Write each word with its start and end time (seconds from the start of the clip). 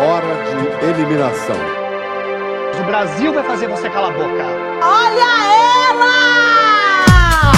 hora 0.00 0.34
de 0.44 0.86
eliminação. 0.86 1.56
O 2.80 2.84
Brasil 2.84 3.34
vai 3.34 3.44
fazer 3.44 3.68
você 3.68 3.90
calar 3.90 4.10
a 4.10 4.14
boca. 4.14 4.46
Olha 4.82 5.30
ela! 5.90 7.52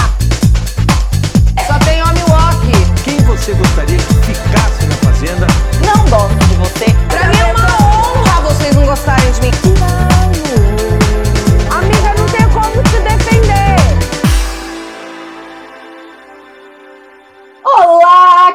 Só 1.65 1.79
tem 1.85 2.01
homem 2.03 2.23
walk. 2.27 2.67
Quem 3.03 3.17
você 3.19 3.53
gostaria 3.53 3.97
que 3.97 4.33
ficasse 4.33 4.85
na 4.85 4.95
fazenda? 4.95 5.47
Não 5.85 6.05
gosto 6.09 6.37
de 6.47 6.55
você. 6.55 6.85
Pra 7.07 7.27
mim 7.29 7.39
é 7.39 7.45
uma 7.53 7.63
honra 7.63 8.41
vocês 8.41 8.75
não 8.75 8.85
gostarem 8.85 9.31
de 9.31 9.41
mim. 9.41 9.82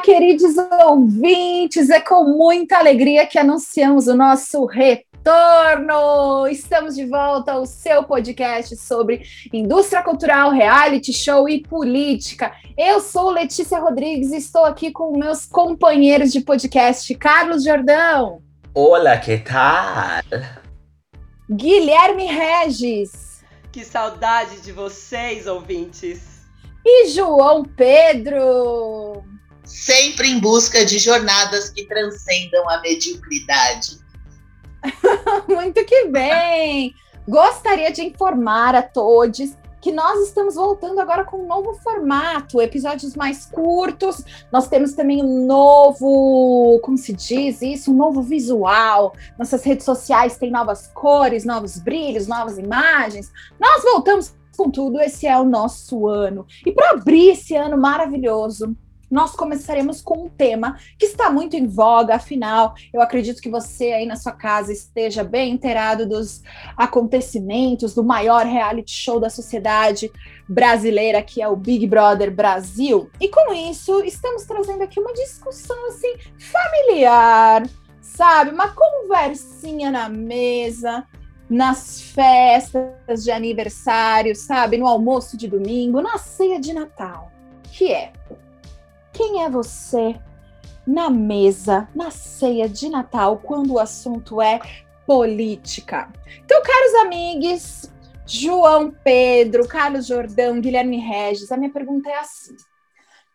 Queridos 0.09 0.55
ouvintes! 0.87 1.91
É 1.91 2.01
com 2.01 2.23
muita 2.23 2.79
alegria 2.79 3.27
que 3.27 3.37
anunciamos 3.37 4.07
o 4.07 4.15
nosso 4.15 4.65
retorno. 4.65 6.47
Estamos 6.47 6.95
de 6.95 7.05
volta 7.05 7.51
ao 7.51 7.67
seu 7.67 8.03
podcast 8.03 8.75
sobre 8.75 9.21
indústria 9.53 10.01
cultural, 10.01 10.49
reality 10.49 11.13
show 11.13 11.47
e 11.47 11.61
política. 11.61 12.51
Eu 12.75 12.99
sou 12.99 13.29
Letícia 13.29 13.77
Rodrigues 13.77 14.31
e 14.31 14.37
estou 14.37 14.65
aqui 14.65 14.91
com 14.91 15.15
meus 15.15 15.45
companheiros 15.45 16.31
de 16.31 16.41
podcast, 16.41 17.13
Carlos 17.13 17.63
Jordão. 17.63 18.41
Olá, 18.73 19.15
que 19.17 19.37
tal? 19.37 20.23
Guilherme 21.51 22.25
Regis 22.25 23.43
Que 23.71 23.85
saudade 23.85 24.59
de 24.61 24.71
vocês, 24.71 25.45
ouvintes. 25.45 26.47
e 26.83 27.09
João 27.09 27.63
Pedro. 27.63 29.23
Sempre 29.69 30.27
em 30.27 30.39
busca 30.39 30.83
de 30.83 30.97
jornadas 30.97 31.69
que 31.69 31.85
transcendam 31.85 32.67
a 32.69 32.81
mediocridade. 32.81 33.99
Muito 35.47 35.85
que 35.85 36.05
bem! 36.05 36.93
Gostaria 37.27 37.91
de 37.91 38.01
informar 38.01 38.73
a 38.73 38.81
todos 38.81 39.55
que 39.81 39.91
nós 39.91 40.27
estamos 40.27 40.55
voltando 40.55 40.99
agora 40.99 41.23
com 41.23 41.37
um 41.37 41.47
novo 41.47 41.73
formato, 41.75 42.61
episódios 42.61 43.15
mais 43.15 43.45
curtos. 43.45 44.23
Nós 44.51 44.67
temos 44.67 44.93
também 44.93 45.23
um 45.23 45.45
novo, 45.45 46.79
como 46.83 46.97
se 46.97 47.13
diz 47.13 47.61
isso, 47.61 47.91
um 47.91 47.95
novo 47.95 48.21
visual. 48.21 49.13
Nossas 49.37 49.63
redes 49.63 49.85
sociais 49.85 50.37
têm 50.37 50.51
novas 50.51 50.87
cores, 50.87 51.45
novos 51.45 51.77
brilhos, 51.77 52.27
novas 52.27 52.57
imagens. 52.57 53.31
Nós 53.59 53.83
voltamos 53.83 54.33
com 54.57 54.69
tudo. 54.69 54.99
Esse 54.99 55.27
é 55.27 55.39
o 55.39 55.45
nosso 55.45 56.07
ano. 56.07 56.45
E 56.65 56.71
para 56.71 56.91
abrir 56.91 57.29
esse 57.29 57.55
ano 57.55 57.77
maravilhoso, 57.77 58.75
nós 59.09 59.31
começaremos 59.31 60.01
com 60.01 60.25
um 60.25 60.29
tema 60.29 60.77
que 60.97 61.05
está 61.05 61.29
muito 61.29 61.55
em 61.55 61.67
voga, 61.67 62.15
afinal, 62.15 62.75
eu 62.93 63.01
acredito 63.01 63.41
que 63.41 63.49
você 63.49 63.91
aí 63.91 64.05
na 64.05 64.15
sua 64.15 64.31
casa 64.31 64.71
esteja 64.71 65.23
bem 65.23 65.53
inteirado 65.53 66.07
dos 66.07 66.43
acontecimentos 66.77 67.93
do 67.93 68.03
maior 68.03 68.45
reality 68.45 68.91
show 68.91 69.19
da 69.19 69.29
sociedade 69.29 70.11
brasileira, 70.47 71.21
que 71.21 71.41
é 71.41 71.47
o 71.47 71.55
Big 71.55 71.87
Brother 71.87 72.33
Brasil. 72.33 73.09
E 73.19 73.27
com 73.27 73.53
isso, 73.53 74.03
estamos 74.03 74.45
trazendo 74.45 74.83
aqui 74.83 74.99
uma 74.99 75.13
discussão 75.13 75.87
assim 75.87 76.15
familiar, 76.37 77.67
sabe? 78.01 78.51
Uma 78.51 78.69
conversinha 78.69 79.91
na 79.91 80.09
mesa, 80.09 81.05
nas 81.49 82.01
festas 82.01 83.23
de 83.23 83.31
aniversário, 83.31 84.35
sabe? 84.35 84.77
No 84.77 84.87
almoço 84.87 85.35
de 85.35 85.47
domingo, 85.47 86.01
na 86.01 86.17
ceia 86.17 86.59
de 86.59 86.73
Natal. 86.73 87.31
Que 87.71 87.91
é 87.91 88.13
quem 89.19 89.43
é 89.43 89.49
você 89.49 90.17
na 90.87 91.09
mesa, 91.09 91.89
na 91.93 92.09
ceia 92.09 92.69
de 92.69 92.87
Natal, 92.87 93.37
quando 93.37 93.73
o 93.73 93.79
assunto 93.79 94.41
é 94.41 94.61
política? 95.05 96.09
Então, 96.45 96.63
caros 96.63 96.93
amigos, 97.01 97.91
João 98.25 98.89
Pedro, 99.03 99.67
Carlos 99.67 100.07
Jordão, 100.07 100.61
Guilherme 100.61 100.99
Regis, 100.99 101.51
a 101.51 101.57
minha 101.57 101.69
pergunta 101.69 102.09
é 102.09 102.17
assim. 102.17 102.55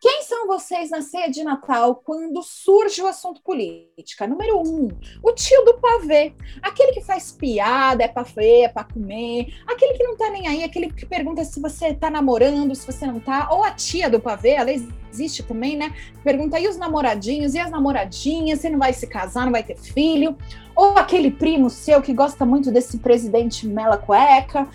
Quem 0.07 0.21
são 0.21 0.45
vocês 0.45 0.91
na 0.91 1.01
ceia 1.01 1.31
de 1.31 1.43
Natal 1.43 1.95
quando 1.95 2.43
surge 2.43 3.01
o 3.01 3.07
assunto 3.07 3.41
política? 3.41 4.27
Número 4.27 4.59
um, 4.59 4.87
o 5.23 5.31
tio 5.31 5.65
do 5.65 5.79
pavê. 5.79 6.31
Aquele 6.61 6.91
que 6.91 7.01
faz 7.01 7.31
piada, 7.31 8.03
é 8.03 8.07
pra 8.07 8.21
ver, 8.21 8.65
é 8.65 8.67
pra 8.67 8.83
comer. 8.83 9.55
Aquele 9.65 9.97
que 9.97 10.03
não 10.03 10.15
tá 10.15 10.29
nem 10.29 10.47
aí, 10.47 10.63
aquele 10.63 10.93
que 10.93 11.07
pergunta 11.07 11.43
se 11.43 11.59
você 11.59 11.91
tá 11.91 12.11
namorando, 12.11 12.75
se 12.75 12.85
você 12.85 13.07
não 13.07 13.19
tá. 13.19 13.49
Ou 13.49 13.63
a 13.63 13.71
tia 13.71 14.07
do 14.07 14.19
pavê, 14.19 14.51
ela 14.51 14.69
existe 14.71 15.41
também, 15.41 15.75
né? 15.75 15.91
Pergunta 16.23 16.57
aí 16.57 16.67
os 16.67 16.77
namoradinhos 16.77 17.55
e 17.55 17.59
as 17.59 17.71
namoradinhas, 17.71 18.59
você 18.59 18.69
não 18.69 18.77
vai 18.77 18.93
se 18.93 19.07
casar, 19.07 19.45
não 19.45 19.51
vai 19.51 19.63
ter 19.63 19.75
filho. 19.75 20.37
Ou 20.75 20.99
aquele 20.99 21.31
primo 21.31 21.67
seu 21.67 21.99
que 21.99 22.13
gosta 22.13 22.45
muito 22.45 22.71
desse 22.71 22.99
presidente 22.99 23.67
Mela 23.67 23.97
Cueca. 23.97 24.69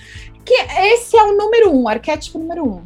Que 0.45 0.55
esse 0.55 1.17
é 1.17 1.23
o 1.23 1.37
número 1.37 1.73
um, 1.73 1.87
arquétipo 1.87 2.37
número 2.37 2.67
um. 2.67 2.85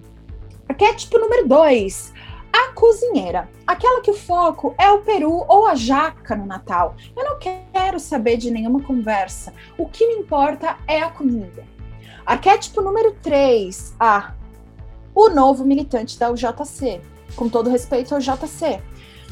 Arquétipo 0.69 1.19
número 1.19 1.49
dois 1.49 2.13
a 2.57 2.73
cozinheira, 2.73 3.49
aquela 3.67 4.01
que 4.01 4.13
o 4.13 4.17
foco 4.17 4.77
é 4.79 4.89
o 4.89 5.03
peru 5.03 5.45
ou 5.49 5.67
a 5.67 5.75
jaca 5.75 6.37
no 6.37 6.47
Natal. 6.47 6.95
Eu 7.17 7.25
não 7.25 7.39
quero 7.39 7.99
saber 7.99 8.37
de 8.37 8.49
nenhuma 8.49 8.81
conversa. 8.81 9.53
O 9.77 9.89
que 9.89 10.07
me 10.07 10.23
importa 10.23 10.77
é 10.87 11.03
a 11.03 11.11
comida. 11.11 11.65
Arquétipo 12.25 12.81
número 12.81 13.13
3, 13.21 13.97
a 13.99 14.35
o 15.13 15.29
novo 15.31 15.65
militante 15.65 16.17
da 16.17 16.31
UJC. 16.31 17.01
Com 17.35 17.49
todo 17.49 17.71
respeito 17.71 18.15
ao 18.15 18.21
JC, 18.21 18.81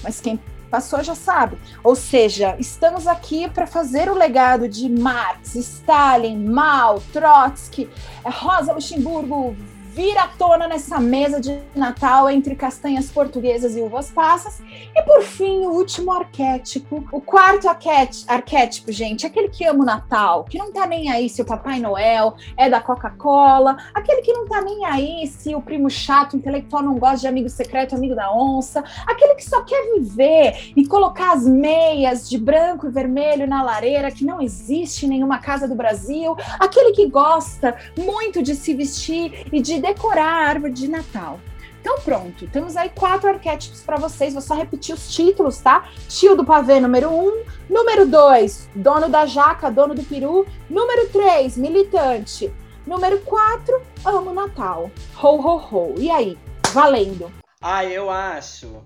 mas 0.03 0.21
quem 0.21 0.41
passou 0.69 1.04
já 1.04 1.15
sabe. 1.15 1.56
Ou 1.84 1.94
seja, 1.94 2.56
estamos 2.59 3.06
aqui 3.06 3.49
para 3.49 3.69
fazer 3.69 4.10
o 4.10 4.15
legado 4.15 4.66
de 4.66 4.89
Marx, 4.89 5.54
Stalin, 5.54 6.44
Mao, 6.44 7.00
Trotsky, 7.12 7.89
Rosa 8.25 8.72
Luxemburgo, 8.72 9.54
vir 9.94 10.16
à 10.16 10.26
tona 10.26 10.66
nessa 10.66 10.98
mesa 10.98 11.38
de 11.38 11.58
Natal 11.75 12.30
entre 12.30 12.54
castanhas 12.54 13.10
portuguesas 13.10 13.76
e 13.76 13.80
uvas 13.80 14.10
passas. 14.10 14.60
E 14.94 15.03
por 15.03 15.22
fim, 15.22 15.66
o 15.66 15.70
último 15.72 16.10
arquétipo, 16.10 17.04
o 17.12 17.20
quarto 17.20 17.69
arquétipo, 17.69 18.91
gente, 18.91 19.26
aquele 19.26 19.48
que 19.48 19.64
ama 19.64 19.82
o 19.82 19.86
Natal, 19.86 20.44
que 20.44 20.56
não 20.56 20.72
tá 20.72 20.86
nem 20.86 21.10
aí 21.10 21.28
se 21.28 21.42
o 21.42 21.44
Papai 21.44 21.78
Noel 21.78 22.34
é 22.56 22.70
da 22.70 22.80
Coca-Cola, 22.80 23.76
aquele 23.92 24.22
que 24.22 24.32
não 24.32 24.47
tá 24.47 24.62
nem 24.62 24.84
aí 24.86 25.26
se 25.26 25.54
o 25.54 25.60
primo 25.60 25.91
chato, 25.91 26.36
intelectual 26.36 26.82
não 26.82 26.98
gosta 26.98 27.19
de 27.19 27.28
amigo 27.28 27.50
secreto, 27.50 27.94
amigo 27.94 28.14
da 28.14 28.32
onça, 28.34 28.82
aquele 29.06 29.34
que 29.34 29.44
só 29.44 29.62
quer 29.62 29.94
viver 29.94 30.72
e 30.74 30.86
colocar 30.86 31.32
as 31.32 31.47
meias 31.47 32.30
de 32.30 32.38
branco 32.38 32.86
e 32.86 32.91
vermelho 32.91 33.47
na 33.47 33.62
lareira 33.62 34.10
que 34.10 34.24
não 34.24 34.41
existe 34.41 35.04
em 35.04 35.09
nenhuma 35.10 35.38
casa 35.38 35.69
do 35.69 35.74
Brasil, 35.74 36.34
aquele 36.59 36.92
que 36.92 37.06
gosta 37.09 37.76
muito 37.98 38.42
de 38.42 38.54
se 38.54 38.72
vestir 38.72 39.47
e 39.53 39.60
de 39.60 39.81
decorar 39.82 40.25
a 40.25 40.48
árvore 40.48 40.72
de 40.72 40.88
Natal. 40.88 41.38
Então 41.81 41.98
pronto, 41.98 42.47
temos 42.47 42.76
aí 42.76 42.88
quatro 42.91 43.28
arquétipos 43.28 43.81
para 43.81 43.97
vocês. 43.97 44.32
Vou 44.32 44.41
só 44.41 44.54
repetir 44.54 44.94
os 44.94 45.12
títulos, 45.12 45.59
tá? 45.59 45.88
Tio 46.09 46.37
do 46.37 46.44
pavê 46.44 46.78
número 46.78 47.10
um, 47.10 47.43
número 47.69 48.06
dois, 48.06 48.71
dono 48.72 49.09
da 49.09 49.26
jaca, 49.26 49.69
dono 49.69 49.92
do 49.92 50.04
peru, 50.04 50.47
número 50.71 51.09
três, 51.09 51.56
militante, 51.59 52.53
número 52.87 53.19
quatro, 53.22 53.82
amo 54.04 54.32
Natal. 54.32 54.92
Ho 55.21 55.37
ho 55.37 55.56
ho. 55.56 55.94
E 55.98 56.09
aí, 56.09 56.38
valendo? 56.72 57.32
Ah, 57.60 57.84
eu 57.84 58.09
acho 58.09 58.81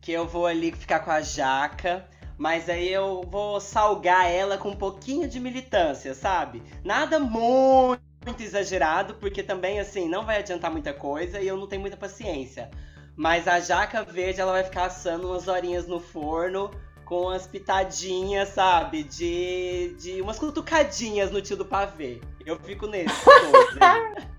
que 0.00 0.10
eu 0.10 0.26
vou 0.26 0.46
ali 0.46 0.72
ficar 0.72 0.98
com 0.98 1.12
a 1.12 1.20
jaca, 1.20 2.04
mas 2.36 2.68
aí 2.68 2.92
eu 2.92 3.22
vou 3.30 3.60
salgar 3.60 4.28
ela 4.28 4.58
com 4.58 4.70
um 4.70 4.76
pouquinho 4.76 5.28
de 5.28 5.38
militância, 5.38 6.12
sabe? 6.12 6.60
Nada 6.84 7.20
muito 7.20 8.11
muito 8.24 8.42
exagerado, 8.42 9.14
porque 9.14 9.42
também, 9.42 9.80
assim, 9.80 10.08
não 10.08 10.24
vai 10.24 10.38
adiantar 10.38 10.70
muita 10.70 10.92
coisa 10.92 11.40
e 11.40 11.48
eu 11.48 11.56
não 11.56 11.66
tenho 11.66 11.80
muita 11.80 11.96
paciência. 11.96 12.70
Mas 13.16 13.46
a 13.46 13.60
jaca 13.60 14.02
verde, 14.02 14.40
ela 14.40 14.52
vai 14.52 14.64
ficar 14.64 14.86
assando 14.86 15.28
umas 15.28 15.48
horinhas 15.48 15.86
no 15.86 16.00
forno 16.00 16.70
com 17.04 17.22
umas 17.24 17.46
pitadinhas, 17.46 18.48
sabe? 18.50 19.02
De, 19.02 19.94
de 19.98 20.22
umas 20.22 20.38
cutucadinhas 20.38 21.30
no 21.30 21.42
tio 21.42 21.56
do 21.56 21.64
pavê. 21.64 22.20
Eu 22.44 22.58
fico 22.58 22.86
nesse. 22.86 23.14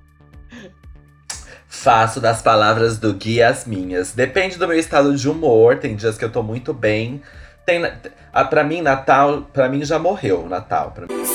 Faço 1.68 2.19
das 2.21 2.41
palavras 2.41 2.97
do 2.97 3.13
Gui 3.13 3.41
as 3.41 3.65
minhas. 3.65 4.13
Depende 4.13 4.57
do 4.57 4.68
meu 4.68 4.77
estado 4.77 5.15
de 5.15 5.29
humor. 5.29 5.77
Tem 5.77 5.95
dias 5.95 6.18
que 6.18 6.25
eu 6.25 6.31
tô 6.31 6.41
muito 6.41 6.74
bem. 6.74 7.21
Tem, 7.65 7.83
ah, 8.31 8.45
pra 8.45 8.63
mim, 8.63 8.81
Natal, 8.81 9.41
pra 9.53 9.68
mim 9.69 9.83
já 9.83 9.97
morreu 10.00 10.44
o 10.44 10.50
Natal. 10.50 10.91
Pra 10.91 11.07
mim. 11.07 11.32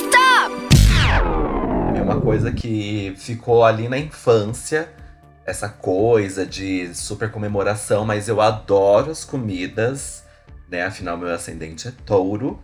Coisa 2.29 2.53
que 2.53 3.15
ficou 3.17 3.65
ali 3.65 3.89
na 3.89 3.97
infância. 3.97 4.91
Essa 5.47 5.67
coisa 5.67 6.45
de 6.45 6.95
super 6.95 7.31
comemoração, 7.31 8.05
mas 8.05 8.29
eu 8.29 8.43
adoro 8.43 9.11
as 9.11 9.25
comidas, 9.25 10.23
né? 10.71 10.85
Afinal, 10.85 11.17
meu 11.17 11.33
ascendente 11.33 11.89
é 11.89 11.93
touro. 12.05 12.63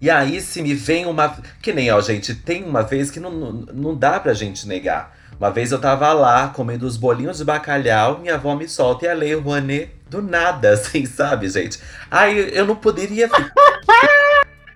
E 0.00 0.08
aí, 0.08 0.40
se 0.40 0.62
me 0.62 0.72
vem 0.72 1.04
uma. 1.04 1.36
Que 1.60 1.74
nem, 1.74 1.90
ó, 1.90 2.00
gente, 2.00 2.34
tem 2.34 2.64
uma 2.64 2.80
vez 2.80 3.10
que 3.10 3.20
não, 3.20 3.30
não, 3.30 3.52
não 3.52 3.94
dá 3.94 4.18
pra 4.18 4.32
gente 4.32 4.66
negar. 4.66 5.14
Uma 5.38 5.50
vez 5.50 5.72
eu 5.72 5.78
tava 5.78 6.10
lá 6.14 6.48
comendo 6.48 6.86
os 6.86 6.96
bolinhos 6.96 7.36
de 7.36 7.44
bacalhau, 7.44 8.18
minha 8.18 8.36
avó 8.36 8.56
me 8.56 8.66
solta 8.66 9.04
e 9.04 9.08
a 9.10 9.14
Lei 9.14 9.34
Rouanet 9.34 9.90
do 10.08 10.22
nada, 10.22 10.70
assim, 10.72 11.04
sabe, 11.04 11.50
gente? 11.50 11.78
Aí 12.10 12.56
eu 12.56 12.64
não 12.64 12.76
poderia 12.76 13.28
ficar. 13.28 13.52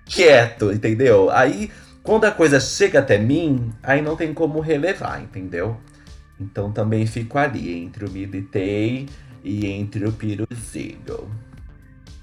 quieto, 0.05 0.71
entendeu? 0.71 1.31
Aí, 1.31 1.71
quando 2.07 2.23
a 2.23 2.31
coisa 2.31 2.57
chega 2.57 2.99
até 2.99 3.17
mim, 3.17 3.69
aí 3.83 4.01
não 4.01 4.15
tem 4.15 4.33
como 4.33 4.61
relevar, 4.61 5.21
entendeu? 5.21 5.75
Então 6.39 6.71
também 6.71 7.05
fico 7.05 7.37
ali, 7.37 7.83
entre 7.83 8.05
o 8.05 8.09
militei 8.09 9.09
e 9.43 9.67
entre 9.67 10.07
o 10.07 10.13
piruzinho. 10.13 11.29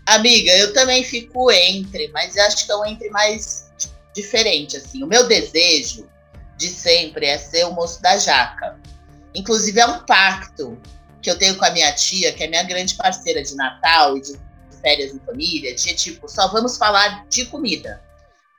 Amiga, 0.06 0.52
eu 0.52 0.72
também 0.72 1.04
fico 1.04 1.52
entre, 1.52 2.08
mas 2.14 2.34
acho 2.38 2.64
que 2.64 2.72
é 2.72 2.76
um 2.76 2.86
entre 2.86 3.10
mais 3.10 3.70
diferente, 4.14 4.78
assim. 4.78 5.02
O 5.02 5.06
meu 5.06 5.28
desejo 5.28 6.08
de 6.56 6.68
sempre 6.68 7.26
é 7.26 7.36
ser 7.36 7.66
o 7.66 7.72
moço 7.74 8.00
da 8.00 8.16
jaca. 8.16 8.80
Inclusive, 9.34 9.80
é 9.80 9.86
um 9.86 9.98
pacto 10.06 10.78
que 11.20 11.30
eu 11.30 11.36
tenho 11.36 11.56
com 11.56 11.64
a 11.66 11.70
minha 11.70 11.92
tia, 11.92 12.32
que 12.32 12.42
é 12.42 12.48
minha 12.48 12.62
grande 12.62 12.94
parceira 12.94 13.42
de 13.42 13.54
Natal 13.54 14.16
e 14.16 14.22
de 14.22 14.32
férias 14.80 15.12
em 15.12 15.18
família, 15.18 15.74
de 15.74 15.94
tipo, 15.94 16.26
só 16.26 16.48
vamos 16.48 16.78
falar 16.78 17.26
de 17.28 17.44
comida. 17.46 18.02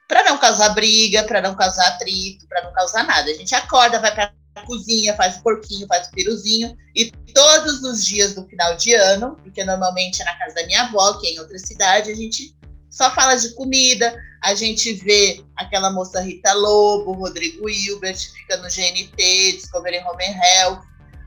Para 0.07 0.23
não 0.23 0.37
causar 0.37 0.69
briga, 0.69 1.23
para 1.23 1.41
não 1.41 1.55
causar 1.55 1.87
atrito, 1.87 2.47
para 2.47 2.63
não 2.63 2.73
causar 2.73 3.03
nada. 3.03 3.29
A 3.29 3.33
gente 3.33 3.55
acorda, 3.55 3.99
vai 3.99 4.13
pra 4.13 4.31
cozinha, 4.65 5.15
faz 5.15 5.37
o 5.37 5.43
porquinho, 5.43 5.87
faz 5.87 6.07
o 6.07 6.11
piruzinho, 6.11 6.75
e 6.95 7.11
todos 7.33 7.83
os 7.83 8.05
dias 8.05 8.33
do 8.33 8.45
final 8.47 8.75
de 8.75 8.93
ano, 8.93 9.37
porque 9.43 9.63
normalmente 9.63 10.21
é 10.21 10.25
na 10.25 10.37
casa 10.37 10.55
da 10.55 10.65
minha 10.65 10.83
avó, 10.83 11.13
que 11.15 11.27
é 11.27 11.31
em 11.31 11.39
outra 11.39 11.57
cidade, 11.59 12.11
a 12.11 12.15
gente 12.15 12.55
só 12.89 13.11
fala 13.13 13.35
de 13.35 13.53
comida, 13.55 14.15
a 14.41 14.55
gente 14.55 14.93
vê 14.93 15.43
aquela 15.57 15.91
moça 15.91 16.21
Rita 16.21 16.53
Lobo, 16.53 17.13
Rodrigo 17.13 17.69
Hilbert, 17.69 18.17
fica 18.17 18.57
no 18.57 18.69
GNT, 18.69 19.57
Discovery 19.57 19.99
Home 19.99 20.23
Health, 20.23 20.81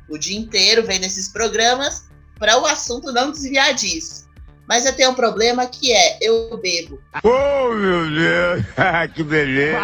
o 0.09 0.17
dia 0.17 0.39
inteiro 0.39 0.87
vendo 0.87 1.05
esses 1.05 1.29
programas, 1.29 2.05
para 2.39 2.57
o 2.59 2.65
assunto 2.65 3.13
não 3.13 3.31
desviar 3.31 3.75
disso. 3.75 4.28
Mas 4.69 4.85
eu 4.85 4.95
tenho 4.95 5.13
um 5.13 5.15
problema 5.15 5.67
que 5.67 5.95
é, 5.95 6.19
eu 6.21 6.55
bebo. 6.59 7.01
Oh, 7.25 7.73
meu 7.73 8.11
Deus! 8.11 8.67
que 9.15 9.23
beleza! 9.23 9.79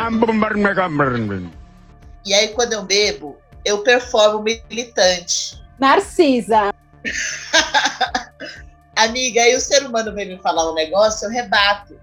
E 2.23 2.35
aí, 2.35 2.49
quando 2.49 2.75
eu 2.75 2.83
bebo, 2.83 3.39
eu 3.65 3.79
performo 3.79 4.43
militante. 4.43 5.59
Narcisa. 5.79 6.75
Amiga, 8.95 9.41
aí 9.41 9.57
o 9.57 9.61
ser 9.61 9.87
humano 9.87 10.15
vem 10.15 10.29
me 10.29 10.39
falar 10.39 10.71
um 10.71 10.75
negócio, 10.75 11.27
eu 11.27 11.31
rebato. 11.31 11.99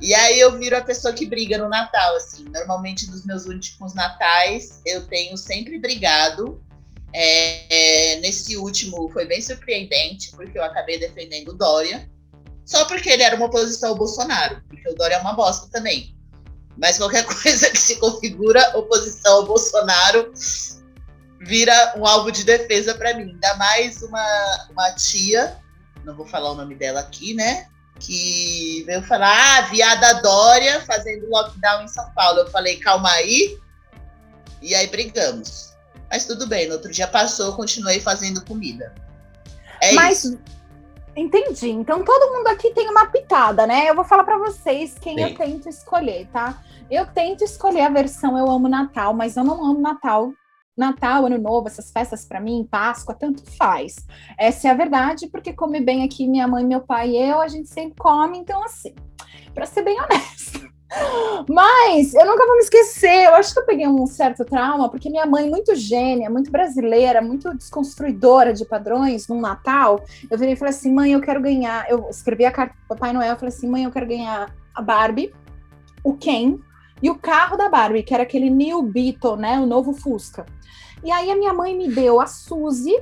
E 0.00 0.14
aí 0.14 0.40
eu 0.40 0.58
viro 0.58 0.78
a 0.78 0.80
pessoa 0.80 1.12
que 1.12 1.26
briga 1.26 1.58
no 1.58 1.68
Natal, 1.68 2.16
assim. 2.16 2.44
Normalmente 2.44 3.06
nos 3.10 3.24
meus 3.26 3.44
últimos 3.44 3.94
natais 3.94 4.80
eu 4.86 5.06
tenho 5.06 5.36
sempre 5.36 5.78
brigado. 5.78 6.60
É, 7.12 8.14
é, 8.14 8.20
nesse 8.20 8.56
último 8.56 9.08
foi 9.10 9.24
bem 9.26 9.40
surpreendente, 9.40 10.32
porque 10.32 10.58
eu 10.58 10.64
acabei 10.64 10.98
defendendo 10.98 11.50
o 11.50 11.54
Dória. 11.54 12.10
Só 12.64 12.84
porque 12.86 13.10
ele 13.10 13.22
era 13.22 13.36
uma 13.36 13.46
oposição 13.46 13.90
ao 13.90 13.96
Bolsonaro, 13.96 14.62
porque 14.68 14.88
o 14.88 14.94
Dória 14.94 15.16
é 15.16 15.20
uma 15.20 15.34
bosta 15.34 15.68
também. 15.70 16.14
Mas 16.76 16.98
qualquer 16.98 17.24
coisa 17.42 17.70
que 17.70 17.78
se 17.78 17.96
configura 17.96 18.76
oposição 18.76 19.36
ao 19.36 19.46
Bolsonaro 19.46 20.32
vira 21.40 21.94
um 21.96 22.06
alvo 22.06 22.32
de 22.32 22.44
defesa 22.44 22.94
para 22.94 23.14
mim. 23.14 23.30
Ainda 23.32 23.54
mais 23.56 24.02
uma, 24.02 24.66
uma 24.70 24.90
tia, 24.92 25.58
não 26.04 26.16
vou 26.16 26.26
falar 26.26 26.52
o 26.52 26.54
nome 26.54 26.74
dela 26.74 27.00
aqui, 27.00 27.34
né? 27.34 27.66
Que 28.00 28.82
veio 28.86 29.02
falar, 29.02 29.58
ah, 29.58 29.60
viada 29.62 30.14
Dória 30.14 30.80
fazendo 30.80 31.28
lockdown 31.28 31.82
em 31.82 31.88
São 31.88 32.10
Paulo. 32.12 32.40
Eu 32.40 32.50
falei, 32.50 32.76
calma 32.78 33.10
aí. 33.10 33.58
E 34.60 34.74
aí 34.74 34.86
brigamos. 34.86 35.74
Mas 36.10 36.24
tudo 36.26 36.46
bem, 36.46 36.66
no 36.68 36.74
outro 36.74 36.90
dia 36.90 37.06
passou, 37.06 37.54
continuei 37.54 38.00
fazendo 38.00 38.44
comida. 38.44 38.94
É 39.80 39.92
Mas 39.92 40.24
isso. 40.24 40.40
Entendi. 41.16 41.70
Então 41.70 42.04
todo 42.04 42.32
mundo 42.34 42.48
aqui 42.48 42.70
tem 42.70 42.88
uma 42.88 43.06
pitada, 43.06 43.66
né? 43.66 43.88
Eu 43.88 43.94
vou 43.94 44.04
falar 44.04 44.24
pra 44.24 44.38
vocês 44.38 44.96
quem 45.00 45.16
Sim. 45.16 45.22
eu 45.22 45.34
tento 45.34 45.68
escolher, 45.68 46.28
tá? 46.32 46.62
Eu 46.90 47.06
tento 47.06 47.42
escolher 47.42 47.82
a 47.82 47.88
versão 47.88 48.36
Eu 48.38 48.50
Amo 48.50 48.68
Natal, 48.68 49.14
mas 49.14 49.36
eu 49.36 49.44
não 49.44 49.64
amo 49.64 49.80
Natal. 49.80 50.32
Natal, 50.76 51.26
Ano 51.26 51.38
Novo, 51.38 51.68
essas 51.68 51.92
festas 51.92 52.24
pra 52.24 52.40
mim, 52.40 52.66
Páscoa, 52.68 53.14
tanto 53.14 53.44
faz. 53.56 53.94
Essa 54.36 54.68
é 54.68 54.70
a 54.72 54.74
verdade, 54.74 55.28
porque 55.28 55.52
come 55.52 55.80
bem 55.80 56.02
aqui 56.02 56.26
minha 56.26 56.48
mãe, 56.48 56.64
meu 56.64 56.80
pai 56.80 57.10
e 57.10 57.16
eu, 57.16 57.40
a 57.40 57.46
gente 57.46 57.68
sempre 57.68 57.96
come, 57.96 58.38
então 58.38 58.62
assim, 58.64 58.92
pra 59.54 59.66
ser 59.66 59.82
bem 59.82 59.96
honesta. 60.00 60.53
Mas 61.48 62.14
eu 62.14 62.24
nunca 62.24 62.46
vou 62.46 62.56
me 62.56 62.62
esquecer, 62.62 63.24
eu 63.26 63.34
acho 63.34 63.52
que 63.52 63.60
eu 63.60 63.66
peguei 63.66 63.86
um 63.86 64.06
certo 64.06 64.44
trauma, 64.44 64.88
porque 64.88 65.10
minha 65.10 65.26
mãe, 65.26 65.48
muito 65.48 65.74
gênia, 65.74 66.30
muito 66.30 66.50
brasileira, 66.50 67.20
muito 67.20 67.54
desconstruidora 67.54 68.52
de 68.52 68.64
padrões, 68.64 69.28
no 69.28 69.40
Natal, 69.40 70.02
eu 70.30 70.38
virei 70.38 70.54
e 70.54 70.56
falei 70.56 70.72
assim, 70.72 70.92
mãe, 70.92 71.12
eu 71.12 71.20
quero 71.20 71.40
ganhar. 71.40 71.88
Eu 71.90 72.08
escrevi 72.08 72.44
a 72.44 72.50
carta 72.50 72.74
pro 72.74 72.96
Papai 72.96 73.12
Noel, 73.12 73.32
eu 73.32 73.36
falei 73.36 73.54
assim, 73.54 73.68
mãe, 73.68 73.84
eu 73.84 73.90
quero 73.90 74.06
ganhar 74.06 74.54
a 74.74 74.82
Barbie, 74.82 75.34
o 76.02 76.14
Ken 76.16 76.58
e 77.02 77.10
o 77.10 77.14
carro 77.14 77.56
da 77.56 77.68
Barbie, 77.68 78.02
que 78.02 78.14
era 78.14 78.22
aquele 78.22 78.48
New 78.48 78.82
Beetle, 78.82 79.36
né? 79.36 79.58
O 79.60 79.66
novo 79.66 79.92
Fusca. 79.92 80.46
E 81.02 81.10
aí 81.10 81.30
a 81.30 81.36
minha 81.36 81.52
mãe 81.52 81.76
me 81.76 81.88
deu 81.88 82.20
a 82.20 82.26
Suzy, 82.26 82.96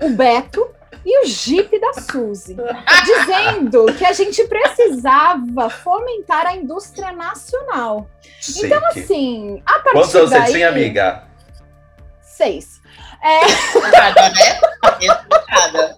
o 0.00 0.10
Beto 0.10 0.66
e 1.04 1.24
o 1.24 1.26
Jeep 1.26 1.80
da 1.80 1.94
Suzy, 1.94 2.56
dizendo 3.04 3.86
que 3.94 4.04
a 4.04 4.12
gente 4.12 4.44
precisava 4.44 5.68
fomentar 5.70 6.46
a 6.46 6.56
indústria 6.56 7.12
nacional. 7.12 8.08
Então, 8.56 8.80
Chique. 8.92 9.00
assim, 9.00 9.62
a 9.66 9.72
partir 9.80 9.92
Quantos 9.92 10.14
anos 10.14 10.30
daí... 10.30 10.46
você 10.46 10.52
tinha, 10.52 10.68
amiga? 10.68 11.24
Seis. 12.20 12.80
É, 13.22 13.40
Educada, 13.76 14.30
né? 14.30 15.96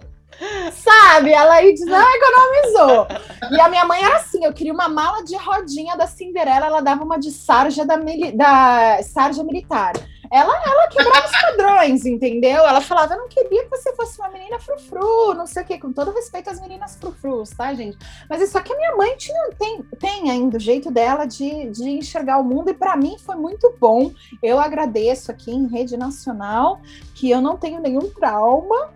Sabe? 0.71 1.31
Ela 1.31 1.55
aí 1.55 1.73
diz, 1.73 1.87
ah, 1.87 2.11
economizou. 2.15 3.07
E 3.51 3.59
a 3.59 3.69
minha 3.69 3.85
mãe 3.85 4.03
era 4.03 4.17
assim, 4.17 4.43
eu 4.43 4.53
queria 4.53 4.73
uma 4.73 4.89
mala 4.89 5.23
de 5.23 5.35
rodinha 5.35 5.95
da 5.95 6.07
Cinderela, 6.07 6.65
ela 6.67 6.81
dava 6.81 7.03
uma 7.03 7.17
de 7.17 7.31
sarja 7.31 7.85
da, 7.85 7.97
mili- 7.97 8.33
da 8.33 8.99
sarja 9.01 9.43
militar. 9.43 9.93
Ela, 10.31 10.53
ela 10.65 10.87
quebrava 10.87 11.25
os 11.25 11.41
padrões, 11.41 12.05
entendeu? 12.05 12.65
Ela 12.65 12.81
falava, 12.81 13.13
eu 13.13 13.19
não 13.19 13.27
queria 13.27 13.63
que 13.63 13.69
você 13.69 13.95
fosse 13.95 14.19
uma 14.19 14.29
menina 14.29 14.59
frufru, 14.59 15.33
não 15.33 15.45
sei 15.45 15.63
o 15.63 15.65
quê, 15.65 15.77
com 15.77 15.91
todo 15.91 16.11
respeito 16.11 16.49
às 16.49 16.59
meninas 16.59 16.95
frufrus, 16.95 17.49
tá, 17.51 17.73
gente? 17.73 17.97
Mas 18.29 18.41
isso 18.41 18.57
aqui 18.57 18.73
a 18.73 18.77
minha 18.77 18.95
mãe 18.95 19.15
tinha, 19.17 19.49
tem, 19.57 19.83
tem 19.99 20.31
ainda 20.31 20.57
o 20.57 20.59
jeito 20.59 20.91
dela 20.91 21.25
de, 21.25 21.69
de 21.69 21.89
enxergar 21.89 22.39
o 22.39 22.43
mundo, 22.43 22.69
e 22.69 22.73
para 22.73 22.95
mim 22.95 23.17
foi 23.17 23.35
muito 23.35 23.73
bom. 23.79 24.11
Eu 24.41 24.59
agradeço 24.59 25.31
aqui 25.31 25.51
em 25.51 25.67
rede 25.67 25.97
nacional 25.97 26.81
que 27.13 27.29
eu 27.29 27.41
não 27.41 27.57
tenho 27.57 27.79
nenhum 27.79 28.09
trauma 28.09 28.93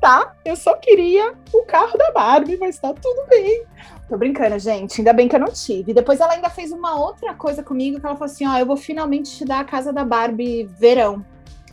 tá? 0.00 0.34
Eu 0.44 0.56
só 0.56 0.74
queria 0.76 1.34
o 1.52 1.62
carro 1.64 1.96
da 1.98 2.10
Barbie, 2.10 2.56
mas 2.56 2.78
tá 2.78 2.92
tudo 2.94 3.28
bem. 3.28 3.64
Tô 4.08 4.16
brincando, 4.16 4.58
gente. 4.58 5.00
Ainda 5.00 5.12
bem 5.12 5.28
que 5.28 5.36
eu 5.36 5.40
não 5.40 5.52
tive. 5.52 5.92
Depois 5.92 6.18
ela 6.18 6.32
ainda 6.32 6.48
fez 6.48 6.72
uma 6.72 6.98
outra 6.98 7.34
coisa 7.34 7.62
comigo, 7.62 8.00
que 8.00 8.06
ela 8.06 8.16
falou 8.16 8.32
assim: 8.32 8.46
ó, 8.46 8.58
eu 8.58 8.66
vou 8.66 8.76
finalmente 8.76 9.30
te 9.36 9.44
dar 9.44 9.60
a 9.60 9.64
casa 9.64 9.92
da 9.92 10.04
Barbie 10.04 10.64
verão. 10.64 11.24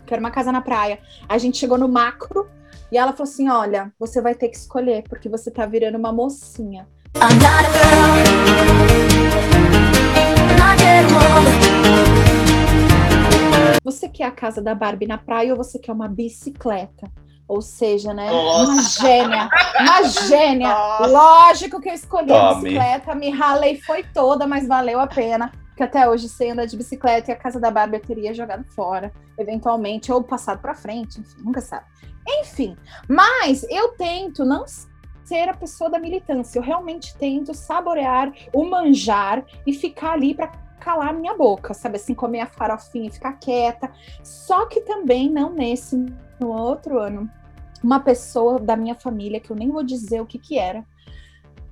Quero 0.05 0.19
uma 0.19 0.29
casa 0.29 0.51
na 0.51 0.61
praia. 0.61 0.99
A 1.27 1.37
gente 1.37 1.57
chegou 1.57 1.77
no 1.77 1.87
macro 1.87 2.47
e 2.91 2.97
ela 2.97 3.13
falou 3.13 3.23
assim: 3.23 3.49
olha, 3.49 3.91
você 3.97 4.21
vai 4.21 4.35
ter 4.35 4.49
que 4.49 4.57
escolher, 4.57 5.03
porque 5.07 5.29
você 5.29 5.49
tá 5.49 5.65
virando 5.65 5.97
uma 5.97 6.11
mocinha. 6.11 6.87
Você 13.83 14.09
quer 14.09 14.25
a 14.25 14.31
casa 14.31 14.61
da 14.61 14.75
Barbie 14.75 15.07
na 15.07 15.17
praia 15.17 15.53
ou 15.53 15.57
você 15.57 15.79
quer 15.79 15.93
uma 15.93 16.07
bicicleta? 16.07 17.09
Ou 17.47 17.61
seja, 17.61 18.13
né? 18.13 18.29
Uma 18.29 18.65
Nossa. 18.65 19.01
gênia, 19.01 19.49
uma 19.79 20.03
gênia. 20.27 20.67
Nossa. 20.69 21.07
Lógico 21.07 21.79
que 21.79 21.89
eu 21.89 21.93
escolhi 21.93 22.33
a 22.33 22.49
Tome. 22.49 22.63
bicicleta, 22.63 23.15
me 23.15 23.29
ralei 23.29 23.79
foi 23.81 24.03
toda, 24.03 24.45
mas 24.45 24.67
valeu 24.67 24.99
a 24.99 25.07
pena. 25.07 25.51
Porque 25.67 25.83
até 25.83 26.09
hoje, 26.09 26.27
sem 26.27 26.51
andar 26.51 26.65
de 26.65 26.75
bicicleta 26.75 27.31
e 27.31 27.33
a 27.33 27.37
casa 27.37 27.59
da 27.59 27.69
Barbie 27.69 27.97
eu 27.97 28.01
teria 28.01 28.33
jogado 28.33 28.65
fora, 28.73 29.13
eventualmente, 29.37 30.11
ou 30.11 30.23
passado 30.23 30.59
para 30.59 30.73
frente, 30.73 31.19
enfim, 31.19 31.37
nunca 31.43 31.61
sabe. 31.61 31.85
Enfim, 32.41 32.75
mas 33.07 33.63
eu 33.69 33.89
tento 33.89 34.43
não 34.43 34.65
ser 35.23 35.47
a 35.49 35.53
pessoa 35.53 35.89
da 35.89 35.99
militância, 35.99 36.57
eu 36.57 36.63
realmente 36.63 37.15
tento 37.17 37.53
saborear 37.53 38.31
o 38.53 38.65
manjar 38.69 39.45
e 39.65 39.73
ficar 39.73 40.13
ali 40.13 40.33
para 40.33 40.51
calar 40.79 41.13
minha 41.13 41.35
boca, 41.35 41.73
sabe 41.73 41.97
assim, 41.97 42.13
comer 42.13 42.41
a 42.41 42.47
farofinha 42.47 43.07
e 43.07 43.11
ficar 43.11 43.33
quieta. 43.33 43.91
Só 44.23 44.65
que 44.65 44.81
também 44.81 45.29
não 45.29 45.53
nesse, 45.53 45.95
no 46.39 46.49
outro 46.49 46.99
ano, 46.99 47.29
uma 47.83 47.99
pessoa 47.99 48.59
da 48.59 48.75
minha 48.75 48.95
família, 48.95 49.39
que 49.39 49.51
eu 49.51 49.55
nem 49.55 49.69
vou 49.69 49.83
dizer 49.83 50.21
o 50.21 50.25
que 50.25 50.37
que 50.37 50.57
era, 50.57 50.85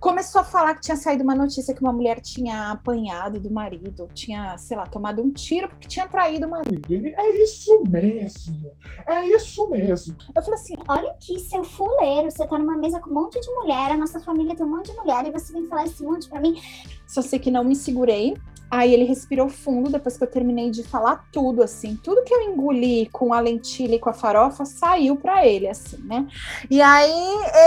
começou 0.06 0.42
a 0.42 0.44
falar 0.44 0.76
que 0.76 0.82
tinha 0.82 0.96
saído 0.96 1.24
uma 1.24 1.34
notícia 1.34 1.74
que 1.74 1.82
uma 1.82 1.92
mulher 1.92 2.22
tinha 2.22 2.72
apanhado 2.72 3.40
do 3.40 3.50
marido, 3.50 4.08
tinha, 4.14 4.56
sei 4.56 4.78
lá, 4.78 4.86
tomado 4.86 5.20
um 5.20 5.32
tiro 5.32 5.68
porque 5.68 5.88
tinha 5.88 6.08
traído 6.08 6.46
o 6.46 6.50
marido. 6.52 6.80
É 7.18 7.44
isso 7.44 7.84
mesmo. 7.90 8.72
É 9.08 9.28
isso 9.30 9.68
mesmo. 9.68 10.16
Eu 10.36 10.44
falei 10.44 10.60
assim, 10.60 10.76
Olha 10.88 11.10
aqui, 11.10 11.40
seu 11.40 11.64
fuleiro, 11.64 12.30
você 12.30 12.46
tá 12.46 12.56
numa 12.56 12.78
mesa 12.78 13.00
com 13.00 13.10
um 13.10 13.14
monte 13.16 13.40
de 13.42 13.50
mulher, 13.50 13.94
a 13.94 13.98
nossa 13.98 14.20
família 14.20 14.56
tem 14.56 14.64
um 14.64 14.70
monte 14.70 14.92
de 14.92 14.98
mulher, 14.98 15.26
e 15.26 15.32
você 15.32 15.52
vem 15.52 15.66
falar 15.66 15.86
esse 15.86 16.04
monte 16.04 16.30
pra 16.30 16.40
mim. 16.40 16.62
Só 17.08 17.22
sei 17.22 17.40
que 17.40 17.52
não 17.52 17.64
me 17.64 17.76
segurei. 17.76 18.36
Aí 18.70 18.94
ele 18.94 19.06
respirou 19.06 19.48
fundo 19.48 19.90
depois 19.90 20.18
que 20.18 20.24
eu 20.24 20.28
terminei 20.28 20.70
de 20.72 20.84
falar 20.84 21.28
tudo, 21.32 21.62
assim. 21.64 21.96
Tudo 21.96 22.24
que 22.24 22.34
eu 22.34 22.42
engoli 22.42 23.08
com 23.12 23.34
a 23.34 23.40
lentilha 23.40 23.96
e 23.96 24.00
com 24.00 24.10
a 24.10 24.14
farofa 24.14 24.66
saiu 24.66 25.16
pra 25.16 25.46
ele, 25.46 25.68
assim, 25.68 25.98
né? 26.04 26.28
E 26.70 26.82
aí 26.82 27.14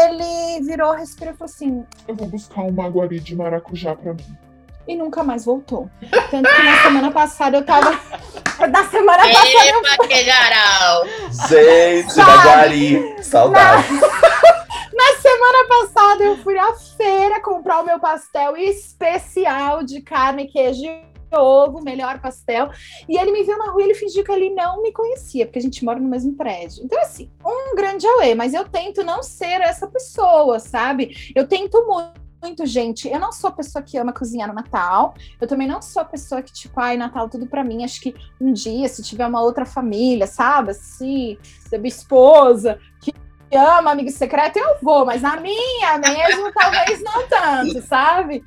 ele 0.05 0.65
virou, 0.67 0.93
respirou 0.93 1.33
e 1.33 1.37
falou 1.37 1.51
assim: 1.51 1.85
Eu 2.07 2.15
vou 2.15 2.29
buscar 2.29 2.63
uma 2.63 2.89
guari 2.89 3.21
de 3.21 3.35
maracujá 3.37 3.95
pra 3.95 4.13
mim. 4.13 4.48
E 4.89 4.97
nunca 4.97 5.23
mais 5.23 5.45
voltou. 5.45 5.89
Tanto 6.31 6.49
que 6.49 6.63
na 6.63 6.83
semana 6.83 7.11
passada 7.11 7.59
eu 7.59 7.65
tava. 7.65 7.91
Na 8.59 8.85
semana 8.89 9.23
passada 9.23 9.67
eu 9.67 9.79
Epa, 9.79 10.09
que 10.09 10.23
garal! 10.25 11.05
Gente, 11.49 12.13
Sabe? 12.13 12.37
Maguari, 12.37 13.17
saudade. 13.23 13.87
Na 14.93 15.17
semana 15.23 15.69
passada 15.69 16.25
eu 16.25 16.37
fui 16.39 16.59
à 16.59 16.73
feira 16.75 17.41
comprar 17.41 17.81
o 17.81 17.85
meu 17.85 18.01
pastel 18.01 18.57
especial 18.57 19.85
de 19.85 20.01
carne, 20.01 20.49
queijo 20.49 20.83
e 20.83 21.37
ovo, 21.37 21.81
melhor 21.85 22.21
pastel. 22.21 22.71
E 23.09 23.17
ele 23.17 23.31
me 23.31 23.45
viu 23.45 23.57
na 23.59 23.71
rua 23.71 23.83
e 23.83 23.85
ele 23.85 23.95
fingiu 23.95 24.25
que 24.25 24.33
ele 24.33 24.51
não 24.51 24.83
me 24.83 24.91
conhecia, 24.91 25.47
porque 25.47 25.61
a 25.61 25.63
gente 25.63 25.85
mora 25.85 26.01
no 26.01 26.09
mesmo 26.09 26.35
prédio. 26.35 26.85
Então, 26.85 27.01
assim, 27.01 27.31
um 27.45 27.77
grande 27.77 28.09
auê, 28.09 28.35
mas 28.35 28.55
eu 28.55 28.69
tento 28.69 29.05
não 29.05 29.23
ser 29.23 29.61
essa 29.61 29.87
pessoa, 29.87 30.59
sabe? 30.59 31.33
Eu 31.35 31.47
tento 31.47 31.87
muito. 31.87 32.28
Muito, 32.41 32.65
gente. 32.67 33.09
Eu 33.09 33.19
não 33.19 33.33
sou 33.33 33.49
a 33.49 33.53
pessoa 33.53 33.83
que 33.83 33.99
ama 33.99 34.13
cozinhar 34.13 34.49
no 34.49 34.55
Natal. 34.55 35.15
Eu 35.41 35.49
também 35.49 35.67
não 35.67 35.83
sou 35.83 36.03
a 36.03 36.05
pessoa 36.05 36.41
que, 36.41 36.53
tipo, 36.53 36.79
ai, 36.81 36.97
Natal 36.97 37.29
tudo 37.29 37.47
pra 37.47 37.65
mim. 37.65 37.85
Acho 37.85 38.01
que 38.01 38.15
um 38.41 38.53
dia, 38.53 38.89
se 38.89 39.03
tiver 39.03 39.27
uma 39.27 39.43
outra 39.43 39.65
família, 39.65 40.27
sabe? 40.27 40.71
Assim, 40.71 41.37
da 41.71 41.79
minha 41.79 41.89
esposa, 41.89 42.79
que 43.01 43.13
ama 43.57 43.91
amigo 43.91 44.11
secreto, 44.11 44.59
eu 44.59 44.77
vou, 44.83 45.05
mas 45.05 45.23
na 45.23 45.37
minha 45.37 45.99
mesmo, 45.99 46.53
talvez 46.53 47.03
não 47.03 47.27
tanto, 47.29 47.83
sabe? 47.83 48.45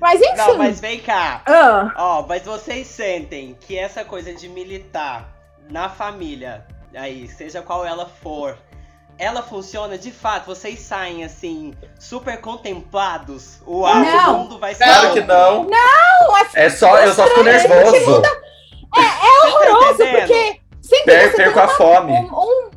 Mas 0.00 0.20
enfim. 0.20 0.36
Não, 0.36 0.58
mas 0.58 0.80
vem 0.80 1.00
cá. 1.00 1.42
Ah, 1.46 1.92
Ó, 1.96 2.26
mas 2.26 2.42
vocês 2.42 2.86
sentem 2.88 3.56
que 3.60 3.78
essa 3.78 4.04
coisa 4.04 4.34
de 4.34 4.48
militar 4.48 5.32
na 5.70 5.88
família, 5.88 6.66
aí, 6.94 7.28
seja 7.28 7.62
qual 7.62 7.86
ela 7.86 8.06
for, 8.06 8.58
ela 9.18 9.42
funciona 9.42 9.96
de 9.98 10.10
fato? 10.10 10.46
Vocês 10.46 10.80
saem 10.80 11.24
assim, 11.24 11.74
super 11.98 12.40
contemplados? 12.40 13.60
O 13.66 13.82
Não. 13.86 14.38
mundo 14.38 14.58
vai 14.58 14.74
ser. 14.74 14.84
Claro 14.84 15.12
que 15.12 15.20
não. 15.20 15.64
não, 15.64 16.36
é 16.38 16.46
É 16.54 16.70
só, 16.70 16.96
eu 16.98 17.12
só 17.14 17.26
fico 17.28 17.42
nervoso. 17.42 18.10
muda- 18.10 18.42
horroroso, 18.94 20.02
entendendo? 20.02 20.18
porque 20.18 20.60
sempre 20.82 21.04
Per- 21.04 21.30
você 21.30 21.36
perco 21.36 21.54
tem 21.54 21.62
a 21.62 21.68
fome. 21.68 22.12
um, 22.12 22.38
um- 22.38 22.72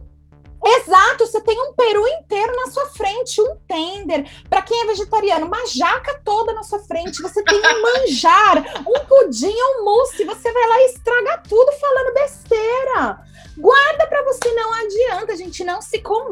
Exato, 0.67 1.27
você 1.27 1.39
tem 1.41 1.59
um 1.61 1.73
peru 1.73 2.07
inteiro 2.07 2.51
na 2.55 2.71
sua 2.71 2.87
frente, 2.87 3.39
um 3.39 3.55
tender. 3.67 4.25
Pra 4.49 4.63
quem 4.63 4.81
é 4.81 4.85
vegetariano, 4.87 5.45
uma 5.45 5.63
jaca 5.67 6.19
toda 6.25 6.53
na 6.53 6.63
sua 6.63 6.79
frente. 6.79 7.21
Você 7.21 7.43
tem 7.43 7.59
um 7.59 7.81
manjar, 7.83 8.63
um 8.79 8.99
pudim, 9.05 9.53
um 9.55 9.85
mousse. 9.85 10.25
Você 10.25 10.51
vai 10.51 10.67
lá 10.67 10.81
e 10.81 10.85
estraga 10.85 11.14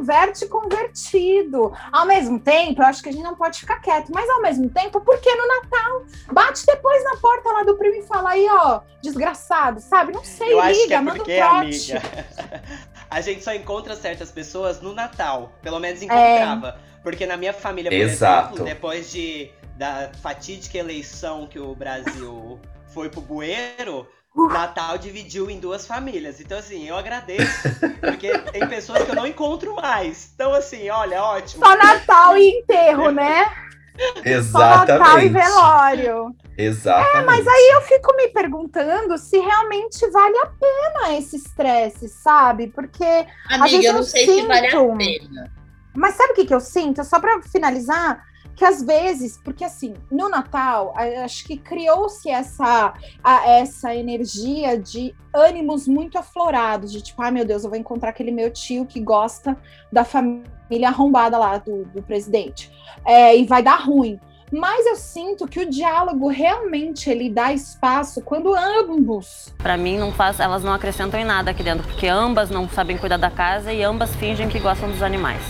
converte 0.03 0.45
convertido. 0.48 1.72
Ao 1.91 2.05
mesmo 2.05 2.38
tempo, 2.39 2.81
eu 2.81 2.86
acho 2.86 3.01
que 3.01 3.10
a 3.10 3.12
gente 3.12 3.24
não 3.24 3.36
pode 3.36 3.60
ficar 3.60 3.79
quieto, 3.79 4.12
mas 4.13 4.29
ao 4.29 4.41
mesmo 4.41 4.69
tempo, 4.69 5.00
por 5.00 5.17
que 5.19 5.33
no 5.33 5.48
Natal? 5.48 6.05
Bate 6.31 6.65
depois 6.65 7.03
na 7.05 7.15
porta 7.17 7.50
lá 7.51 7.63
do 7.63 7.77
primo 7.77 7.95
e 7.95 8.03
fala 8.03 8.31
aí, 8.31 8.45
ó, 8.50 8.81
desgraçado, 9.01 9.79
sabe? 9.79 10.12
Não 10.12 10.24
sei, 10.24 10.53
Eu 10.53 10.60
acho 10.60 10.74
que 10.74 10.81
liga, 10.83 10.95
é 10.95 11.00
manda 11.00 11.13
um 11.13 11.17
porque, 11.17 11.38
trote. 11.38 11.93
amiga, 11.93 12.25
a 13.10 13.22
gente 13.22 13.43
só 13.43 13.53
encontra 13.53 13.95
certas 13.95 14.29
pessoas 14.29 14.81
no 14.81 14.93
Natal. 14.93 15.53
Pelo 15.62 15.79
menos 15.79 16.01
É. 16.01 16.05
encontrava. 16.05 16.77
Porque 17.01 17.25
na 17.25 17.38
minha 17.38 17.53
família, 17.53 17.89
por 17.91 17.98
Exato. 17.98 18.48
exemplo, 18.55 18.65
depois 18.65 19.12
de, 19.12 19.51
da 19.77 20.12
fatídica 20.22 20.77
eleição 20.77 21.48
que 21.48 21.60
o 21.60 21.74
Brasil 21.75 22.60
foi 22.93 23.10
pro 23.10 23.19
bueiro, 23.22 24.07
Natal 24.36 24.98
dividiu 24.98 25.50
em 25.50 25.60
duas 25.60 25.86
famílias. 25.86 26.40
Então, 26.42 26.58
assim, 26.58 26.88
eu 26.88 26.98
agradeço. 26.98 27.70
Porque 28.02 28.38
tem 28.52 28.68
pessoas 28.68 29.04
que 29.04 29.12
eu 29.12 29.16
não 29.16 29.28
encontro 29.28 29.75
mais. 29.75 30.32
Então, 30.34 30.54
assim, 30.54 30.90
olha, 30.90 31.22
ótimo. 31.24 31.66
Só 31.66 31.75
Natal 31.75 32.38
e 32.38 32.60
enterro, 32.60 33.12
né? 33.12 33.46
Só 34.52 34.60
Natal 34.60 35.20
e 35.20 35.28
Exatamente. 35.28 35.30
velório. 35.30 36.36
Exatamente. 36.58 37.18
É, 37.18 37.22
mas 37.22 37.48
aí 37.48 37.72
eu 37.75 37.82
fico 37.82 38.16
me 38.16 38.28
perguntando 38.30 39.18
se 39.18 39.38
realmente 39.40 40.10
vale 40.10 40.38
a 40.40 40.48
pena 40.48 41.16
esse 41.18 41.36
estresse, 41.36 42.08
sabe? 42.10 42.68
Porque 42.68 43.04
Amiga, 43.50 43.70
vezes 43.70 43.86
eu 43.86 43.94
não 43.94 44.00
eu 44.00 44.04
sei 44.04 44.25
se 44.25 44.42
vale 44.48 44.68
a 44.68 44.72
sinto. 44.72 44.98
pena. 44.98 45.52
Mas 45.96 46.16
sabe 46.16 46.32
o 46.32 46.36
que, 46.36 46.46
que 46.46 46.54
eu 46.54 46.60
sinto? 46.60 47.04
Só 47.04 47.20
para 47.20 47.42
finalizar, 47.44 48.24
que 48.55 48.63
às 48.63 48.83
vezes, 48.83 49.39
porque 49.43 49.63
assim, 49.63 49.93
no 50.12 50.29
Natal, 50.29 50.93
acho 51.24 51.43
que 51.45 51.57
criou-se 51.57 52.29
essa, 52.29 52.93
a- 53.24 53.48
essa 53.50 53.95
energia 53.95 54.77
de 54.79 55.15
ânimos 55.33 55.88
muito 55.88 56.17
aflorados, 56.17 56.91
de 56.91 57.01
tipo, 57.01 57.22
ai 57.22 57.31
meu 57.31 57.45
Deus, 57.45 57.63
eu 57.63 57.69
vou 57.69 57.79
encontrar 57.79 58.10
aquele 58.10 58.31
meu 58.31 58.51
tio 58.51 58.86
que 58.86 59.00
gosta 59.00 59.57
da 59.91 60.03
família 60.03 60.89
arrombada 60.89 61.38
lá 61.38 61.57
do, 61.57 61.86
do 61.86 62.01
presidente. 62.03 62.72
É, 63.05 63.36
e 63.36 63.45
vai 63.45 63.63
dar 63.63 63.77
ruim. 63.83 64.19
Mas 64.55 64.86
eu 64.86 64.95
sinto 64.95 65.48
que 65.48 65.60
o 65.60 65.67
diálogo 65.67 66.27
realmente 66.27 67.10
ele 67.10 67.27
dá 67.27 67.51
espaço 67.51 68.22
quando 68.22 68.53
ambos 68.53 69.51
Pra 69.57 69.75
mim, 69.75 69.98
não 69.98 70.12
faz, 70.12 70.39
elas 70.39 70.63
não 70.63 70.72
acrescentam 70.74 71.19
em 71.19 71.25
nada 71.25 71.50
aqui 71.50 71.63
dentro, 71.63 71.88
porque 71.88 72.07
ambas 72.07 72.51
não 72.51 72.69
sabem 72.69 72.95
cuidar 72.95 73.17
da 73.17 73.31
casa 73.31 73.74
e 73.74 73.81
ambas 73.81 74.15
fingem 74.15 74.48
que 74.48 74.60
gostam 74.60 74.91
dos 74.91 75.01
animais. 75.01 75.41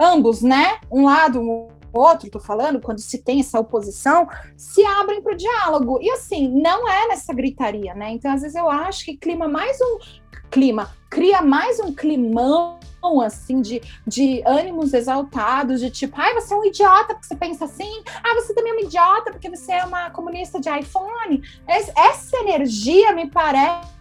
ambos, 0.00 0.40
né? 0.40 0.76
Um 0.88 1.04
lado, 1.06 1.66
outro, 1.92 2.30
tô 2.30 2.40
falando, 2.40 2.80
quando 2.80 2.98
se 3.00 3.18
tem 3.18 3.40
essa 3.40 3.58
oposição, 3.58 4.28
se 4.56 4.84
abrem 4.84 5.22
para 5.22 5.32
o 5.34 5.36
diálogo. 5.36 5.98
E 6.00 6.10
assim, 6.10 6.48
não 6.48 6.88
é 6.88 7.08
nessa 7.08 7.32
gritaria, 7.32 7.94
né? 7.94 8.10
Então, 8.10 8.32
às 8.32 8.42
vezes, 8.42 8.56
eu 8.56 8.68
acho 8.68 9.04
que 9.04 9.16
clima 9.16 9.48
mais 9.48 9.78
um 9.80 9.98
clima, 10.50 10.90
cria 11.10 11.42
mais 11.42 11.78
um 11.78 11.92
climão 11.92 12.78
assim 13.24 13.60
de, 13.60 13.80
de 14.06 14.42
ânimos 14.46 14.92
exaltados, 14.92 15.80
de 15.80 15.88
tipo, 15.90 16.14
ai, 16.20 16.34
você 16.34 16.52
é 16.52 16.56
um 16.56 16.64
idiota 16.64 17.14
porque 17.14 17.26
você 17.26 17.36
pensa 17.36 17.64
assim, 17.64 18.02
ah, 18.24 18.34
você 18.34 18.52
também 18.54 18.72
é 18.72 18.76
um 18.76 18.80
idiota 18.80 19.30
porque 19.30 19.48
você 19.48 19.72
é 19.72 19.84
uma 19.84 20.10
comunista 20.10 20.58
de 20.60 20.68
iPhone. 20.68 21.42
Es- 21.68 21.92
Essa 21.96 22.36
energia 22.38 23.12
me 23.12 23.30
parece 23.30 23.97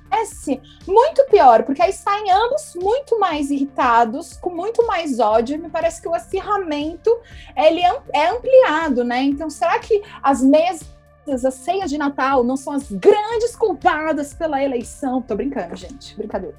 muito 0.88 1.26
pior, 1.26 1.64
porque 1.64 1.82
aí 1.82 1.92
saem 1.92 2.32
ambos 2.32 2.74
muito 2.76 3.20
mais 3.20 3.52
irritados, 3.52 4.38
com 4.38 4.50
muito 4.50 4.86
mais 4.86 5.20
ódio, 5.20 5.56
e 5.56 5.58
me 5.58 5.70
parece 5.70 6.02
que 6.02 6.08
o 6.08 6.14
acirramento 6.14 7.10
ele 7.56 7.82
é 7.82 8.02
é 8.14 8.30
ampliado, 8.30 9.04
né? 9.04 9.22
Então, 9.24 9.50
será 9.50 9.80
que 9.80 10.02
as 10.22 10.42
mesas, 10.42 11.46
as 11.46 11.54
ceias 11.54 11.90
de 11.90 11.98
Natal 11.98 12.44
não 12.44 12.56
são 12.56 12.74
as 12.74 12.92
grandes 12.92 13.56
culpadas 13.56 14.34
pela 14.34 14.64
eleição? 14.64 15.22
Tô 15.22 15.36
brincando, 15.36 15.76
gente, 15.76 16.16
brincadeira. 16.16 16.56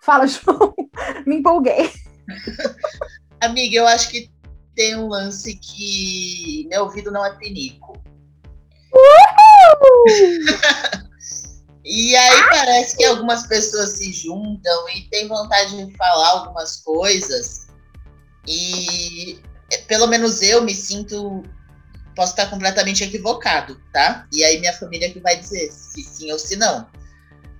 Fala, 0.00 0.26
João, 0.26 0.74
me 1.26 1.36
empolguei. 1.36 1.90
Amiga, 3.40 3.76
eu 3.76 3.86
acho 3.86 4.10
que 4.10 4.30
tem 4.74 4.96
um 4.96 5.08
lance 5.08 5.54
que 5.56 6.66
meu 6.68 6.84
ouvido 6.84 7.10
não 7.10 7.24
é 7.24 7.36
pinico. 7.36 8.00
E 11.84 12.16
aí 12.16 12.48
parece 12.48 12.96
que 12.96 13.04
algumas 13.04 13.46
pessoas 13.46 13.90
se 13.90 14.10
juntam 14.10 14.88
e 14.88 15.02
têm 15.10 15.28
vontade 15.28 15.76
de 15.76 15.96
falar 15.96 16.30
algumas 16.30 16.76
coisas. 16.76 17.66
E 18.46 19.38
é, 19.70 19.78
pelo 19.78 20.06
menos 20.06 20.40
eu 20.40 20.62
me 20.62 20.74
sinto. 20.74 21.42
Posso 22.16 22.30
estar 22.30 22.48
completamente 22.48 23.02
equivocado, 23.02 23.76
tá? 23.92 24.26
E 24.32 24.44
aí 24.44 24.60
minha 24.60 24.72
família 24.72 25.10
que 25.10 25.18
vai 25.18 25.36
dizer 25.36 25.70
se 25.72 26.00
sim 26.02 26.30
ou 26.30 26.38
se 26.38 26.54
não. 26.54 26.86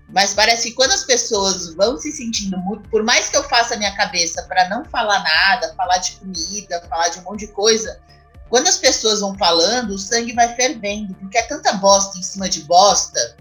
Mas 0.09 0.33
parece 0.33 0.69
que 0.69 0.77
quando 0.77 0.93
as 0.93 1.03
pessoas 1.03 1.75
vão 1.75 1.99
se 1.99 2.13
sentindo 2.13 2.57
muito, 2.59 2.89
por 2.89 3.03
mais 3.03 3.29
que 3.29 3.37
eu 3.37 3.43
faça 3.43 3.75
a 3.75 3.77
minha 3.77 3.95
cabeça 3.97 4.45
para 4.45 4.69
não 4.69 4.85
falar 4.85 5.25
nada, 5.25 5.75
falar 5.75 5.99
de 5.99 6.13
comida, 6.13 6.81
falar 6.89 7.09
de 7.09 7.19
um 7.19 7.23
monte 7.23 7.41
de 7.41 7.49
coisa, 7.49 8.01
quando 8.49 8.69
as 8.69 8.77
pessoas 8.77 9.21
vão 9.21 9.37
falando, 9.37 9.91
o 9.91 9.99
sangue 9.99 10.33
vai 10.33 10.55
fervendo, 10.55 11.15
porque 11.15 11.37
é 11.37 11.43
tanta 11.43 11.73
bosta 11.73 12.17
em 12.17 12.23
cima 12.23 12.49
de 12.49 12.61
bosta 12.61 13.37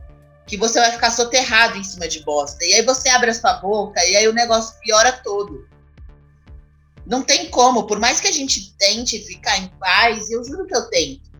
que 0.46 0.58
você 0.58 0.80
vai 0.80 0.92
ficar 0.92 1.12
soterrado 1.12 1.78
em 1.78 1.84
cima 1.84 2.08
de 2.08 2.22
bosta. 2.24 2.64
E 2.66 2.74
aí 2.74 2.82
você 2.82 3.10
abre 3.10 3.30
a 3.32 3.34
sua 3.34 3.54
boca 3.54 4.04
e 4.06 4.16
aí 4.16 4.28
o 4.28 4.34
negócio 4.34 4.78
piora 4.80 5.12
todo. 5.12 5.68
Não 7.06 7.22
tem 7.22 7.50
como, 7.50 7.86
por 7.86 8.00
mais 8.00 8.20
que 8.20 8.28
a 8.28 8.32
gente 8.32 8.74
tente 8.78 9.20
ficar 9.20 9.58
em 9.58 9.68
paz, 9.80 10.30
eu 10.30 10.44
juro 10.44 10.66
que 10.66 10.76
eu 10.76 10.90
tento. 10.90 11.32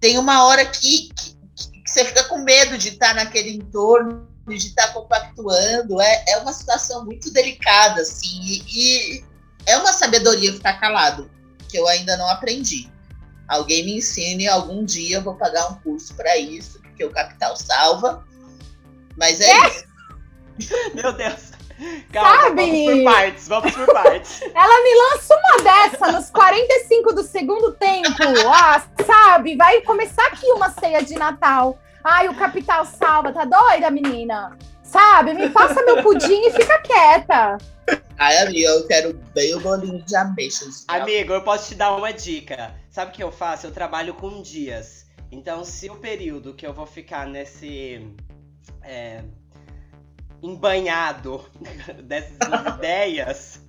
Tem 0.00 0.18
uma 0.18 0.44
hora 0.44 0.64
que, 0.64 1.08
que, 1.14 1.36
que 1.82 1.90
você 1.90 2.04
fica 2.04 2.24
com 2.24 2.38
medo 2.38 2.78
de 2.78 2.90
estar 2.90 3.14
naquele 3.14 3.50
entorno, 3.50 4.26
de 4.46 4.68
estar 4.68 4.92
compactuando. 4.92 6.00
É, 6.00 6.24
é 6.28 6.38
uma 6.38 6.52
situação 6.52 7.04
muito 7.04 7.30
delicada, 7.30 8.00
assim, 8.00 8.40
e, 8.42 8.62
e 8.68 9.24
é 9.66 9.76
uma 9.76 9.92
sabedoria 9.92 10.52
ficar 10.52 10.74
calado, 10.74 11.30
que 11.68 11.78
eu 11.78 11.86
ainda 11.88 12.16
não 12.16 12.28
aprendi. 12.28 12.90
Alguém 13.48 13.84
me 13.84 13.98
ensine, 13.98 14.48
algum 14.48 14.84
dia 14.84 15.18
eu 15.18 15.22
vou 15.22 15.34
pagar 15.34 15.70
um 15.70 15.74
curso 15.80 16.14
para 16.14 16.36
isso, 16.36 16.80
porque 16.96 17.04
o 17.04 17.10
capital 17.10 17.54
salva. 17.56 18.24
Mas 19.16 19.38
é, 19.40 19.52
isso. 19.68 19.84
Meu 20.94 21.12
Deus. 21.12 21.52
Calma, 22.10 22.42
Sabe? 22.42 22.56
vamos 22.56 22.84
por 22.86 23.12
partes, 23.12 23.48
vamos 23.48 23.72
por 23.72 23.86
partes. 23.92 24.40
Ela 24.42 24.82
me 24.82 24.94
lança 24.94 25.36
uma 25.36 25.62
dessa 25.62 26.12
nos 26.12 26.30
45 26.30 27.12
do 27.12 27.22
segundo 27.22 27.72
tempo. 27.72 28.08
Ah, 28.50 28.82
sabe? 29.04 29.56
Vai 29.56 29.82
começar 29.82 30.26
aqui 30.28 30.46
uma 30.52 30.70
ceia 30.70 31.02
de 31.02 31.14
Natal. 31.14 31.78
Ai, 32.02 32.28
o 32.28 32.34
capital 32.34 32.86
salva. 32.86 33.30
Tá 33.30 33.44
doida, 33.44 33.90
menina? 33.90 34.56
Sabe? 34.82 35.34
Me 35.34 35.50
passa 35.50 35.82
meu 35.82 36.02
pudim 36.02 36.46
e 36.46 36.52
fica 36.52 36.78
quieta. 36.78 37.58
Ai, 38.16 38.38
amiga, 38.38 38.68
eu 38.68 38.86
quero 38.86 39.12
bem 39.34 39.54
o 39.54 39.60
bolinho 39.60 40.02
de 40.02 40.16
ameixas. 40.16 40.86
Amigo, 40.88 41.34
eu 41.34 41.42
posso 41.42 41.68
te 41.68 41.74
dar 41.74 41.94
uma 41.94 42.10
dica. 42.10 42.74
Sabe 42.88 43.10
o 43.10 43.14
que 43.14 43.22
eu 43.22 43.30
faço? 43.30 43.66
Eu 43.66 43.72
trabalho 43.72 44.14
com 44.14 44.40
dias. 44.40 45.05
Então, 45.30 45.64
se 45.64 45.90
o 45.90 45.96
período 45.96 46.54
que 46.54 46.66
eu 46.66 46.72
vou 46.72 46.86
ficar 46.86 47.26
nesse. 47.26 48.06
É, 48.82 49.22
embanhado 50.42 51.44
dessas 52.04 52.36
ideias 52.76 53.60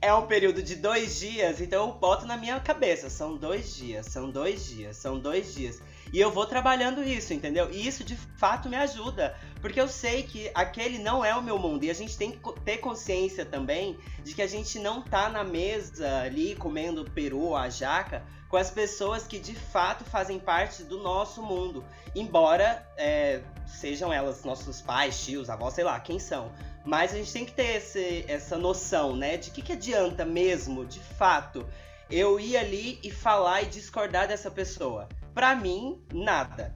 é 0.00 0.12
um 0.12 0.26
período 0.26 0.62
de 0.62 0.76
dois 0.76 1.18
dias, 1.18 1.60
então 1.60 1.86
eu 1.88 1.94
boto 1.94 2.26
na 2.26 2.36
minha 2.36 2.60
cabeça. 2.60 3.08
São 3.08 3.36
dois 3.36 3.74
dias, 3.74 4.06
são 4.06 4.30
dois 4.30 4.66
dias, 4.66 4.96
são 4.96 5.18
dois 5.18 5.54
dias. 5.54 5.80
E 6.12 6.20
eu 6.20 6.30
vou 6.30 6.46
trabalhando 6.46 7.02
isso, 7.02 7.32
entendeu? 7.34 7.70
E 7.70 7.86
isso 7.86 8.04
de 8.04 8.16
fato 8.16 8.68
me 8.68 8.76
ajuda. 8.76 9.36
Porque 9.60 9.80
eu 9.80 9.88
sei 9.88 10.22
que 10.22 10.50
aquele 10.54 10.98
não 10.98 11.24
é 11.24 11.34
o 11.34 11.42
meu 11.42 11.58
mundo. 11.58 11.84
E 11.84 11.90
a 11.90 11.94
gente 11.94 12.16
tem 12.16 12.32
que 12.32 12.60
ter 12.60 12.78
consciência 12.78 13.44
também 13.44 13.98
de 14.22 14.34
que 14.34 14.42
a 14.42 14.46
gente 14.46 14.78
não 14.78 15.02
tá 15.02 15.28
na 15.28 15.42
mesa 15.42 16.20
ali 16.20 16.54
comendo 16.54 17.04
peru, 17.10 17.56
a 17.56 17.68
jaca, 17.68 18.22
com 18.48 18.56
as 18.56 18.70
pessoas 18.70 19.26
que 19.26 19.38
de 19.38 19.54
fato 19.54 20.04
fazem 20.04 20.38
parte 20.38 20.84
do 20.84 21.02
nosso 21.02 21.42
mundo. 21.42 21.84
Embora 22.14 22.86
é, 22.96 23.40
sejam 23.66 24.12
elas 24.12 24.44
nossos 24.44 24.80
pais, 24.80 25.24
tios, 25.24 25.50
avós, 25.50 25.74
sei 25.74 25.82
lá, 25.84 25.98
quem 25.98 26.18
são. 26.18 26.52
Mas 26.84 27.12
a 27.12 27.16
gente 27.16 27.32
tem 27.32 27.44
que 27.44 27.52
ter 27.52 27.76
esse, 27.76 28.24
essa 28.28 28.56
noção, 28.56 29.16
né? 29.16 29.36
De 29.36 29.50
que, 29.50 29.62
que 29.62 29.72
adianta 29.72 30.24
mesmo, 30.24 30.84
de 30.84 31.00
fato, 31.00 31.66
eu 32.10 32.38
ir 32.38 32.56
ali 32.56 33.00
e 33.02 33.10
falar 33.10 33.62
e 33.62 33.66
discordar 33.66 34.28
dessa 34.28 34.50
pessoa. 34.50 35.08
Pra 35.34 35.54
mim, 35.56 35.98
nada. 36.12 36.74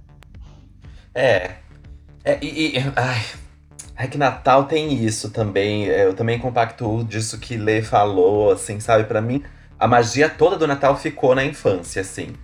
É. 1.15 1.57
É, 2.25 2.39
e, 2.43 2.77
e- 2.77 2.93
ai, 2.97 3.25
é 3.97 4.07
que 4.07 4.19
Natal 4.19 4.65
tem 4.65 4.93
isso 5.05 5.31
também. 5.31 5.85
Eu 5.85 6.13
também 6.15 6.39
compactuo 6.39 7.05
disso 7.05 7.39
que 7.39 7.57
Lê 7.57 7.83
falou, 7.83 8.51
assim, 8.51 8.81
sabe? 8.81 9.05
Pra 9.05 9.21
mim, 9.21 9.43
a 9.79 9.87
magia 9.87 10.29
toda 10.29 10.57
do 10.57 10.67
Natal 10.67 10.97
ficou 10.97 11.35
na 11.35 11.45
infância, 11.45 12.03
assim. 12.03 12.35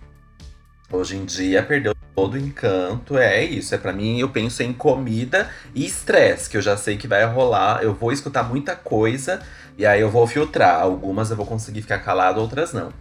Hoje 0.90 1.16
em 1.16 1.24
dia 1.24 1.62
perdeu 1.62 1.94
todo 2.14 2.34
o 2.34 2.38
encanto. 2.38 3.18
É 3.18 3.42
isso. 3.44 3.74
É 3.74 3.78
para 3.78 3.92
mim, 3.92 4.18
eu 4.20 4.28
penso 4.30 4.62
em 4.62 4.72
comida 4.72 5.50
e 5.74 5.84
estresse, 5.84 6.48
que 6.48 6.56
eu 6.56 6.62
já 6.62 6.76
sei 6.76 6.96
que 6.96 7.08
vai 7.08 7.24
rolar. 7.26 7.82
Eu 7.82 7.92
vou 7.92 8.12
escutar 8.12 8.44
muita 8.44 8.76
coisa 8.76 9.42
e 9.76 9.84
aí 9.84 10.00
eu 10.00 10.10
vou 10.10 10.26
filtrar. 10.26 10.80
Algumas 10.80 11.30
eu 11.30 11.36
vou 11.36 11.46
conseguir 11.46 11.82
ficar 11.82 11.98
calado, 11.98 12.40
outras 12.40 12.72
não. 12.72 12.92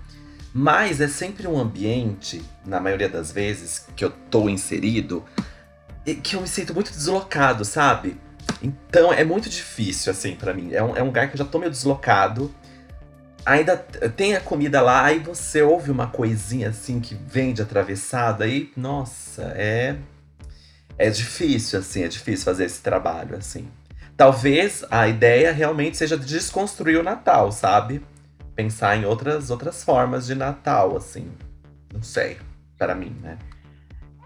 Mas 0.53 1.01
é 1.01 1.07
sempre 1.07 1.47
um 1.47 1.57
ambiente, 1.57 2.43
na 2.63 2.79
maioria 2.79 3.09
das 3.09 3.31
vezes, 3.31 3.87
que 3.95 4.05
eu 4.05 4.11
tô 4.29 4.47
inserido, 4.47 5.25
e 6.05 6.13
que 6.13 6.35
eu 6.35 6.41
me 6.41 6.47
sinto 6.47 6.73
muito 6.73 6.91
deslocado, 6.91 7.65
sabe? 7.65 8.17
Então 8.61 9.11
é 9.11 9.23
muito 9.23 9.49
difícil, 9.49 10.11
assim, 10.11 10.35
pra 10.35 10.53
mim. 10.53 10.71
É 10.71 10.83
um, 10.83 10.95
é 10.95 11.01
um 11.01 11.07
lugar 11.07 11.27
que 11.27 11.33
eu 11.33 11.39
já 11.39 11.45
tô 11.45 11.57
meio 11.57 11.71
deslocado. 11.71 12.53
Ainda 13.45 13.75
tem 13.75 14.35
a 14.35 14.41
comida 14.41 14.79
lá, 14.81 15.03
aí 15.03 15.19
você 15.19 15.61
ouve 15.61 15.91
uma 15.91 16.07
coisinha 16.07 16.69
assim 16.69 16.99
que 16.99 17.15
vem 17.15 17.53
de 17.53 17.61
atravessado, 17.61 18.43
aí, 18.43 18.71
nossa, 18.77 19.43
é. 19.55 19.97
É 20.97 21.09
difícil, 21.09 21.79
assim, 21.79 22.03
é 22.03 22.07
difícil 22.07 22.45
fazer 22.45 22.65
esse 22.65 22.81
trabalho, 22.81 23.35
assim. 23.35 23.67
Talvez 24.15 24.85
a 24.91 25.07
ideia 25.07 25.51
realmente 25.51 25.97
seja 25.97 26.15
de 26.15 26.25
desconstruir 26.25 26.99
o 26.99 27.03
Natal, 27.03 27.51
sabe? 27.51 28.05
Pensar 28.55 28.95
em 28.97 29.05
outras, 29.05 29.49
outras 29.49 29.83
formas 29.83 30.25
de 30.25 30.35
Natal, 30.35 30.95
assim. 30.95 31.31
Não 31.91 32.01
sei, 32.01 32.37
para 32.77 32.93
mim, 32.93 33.15
né? 33.21 33.37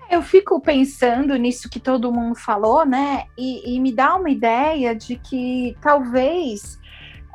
Eu 0.10 0.22
fico 0.22 0.60
pensando 0.62 1.36
nisso 1.36 1.70
que 1.70 1.80
todo 1.80 2.12
mundo 2.12 2.36
falou, 2.36 2.86
né? 2.86 3.26
E, 3.38 3.76
e 3.76 3.80
me 3.80 3.92
dá 3.92 4.16
uma 4.16 4.30
ideia 4.30 4.96
de 4.96 5.18
que 5.18 5.76
talvez 5.82 6.80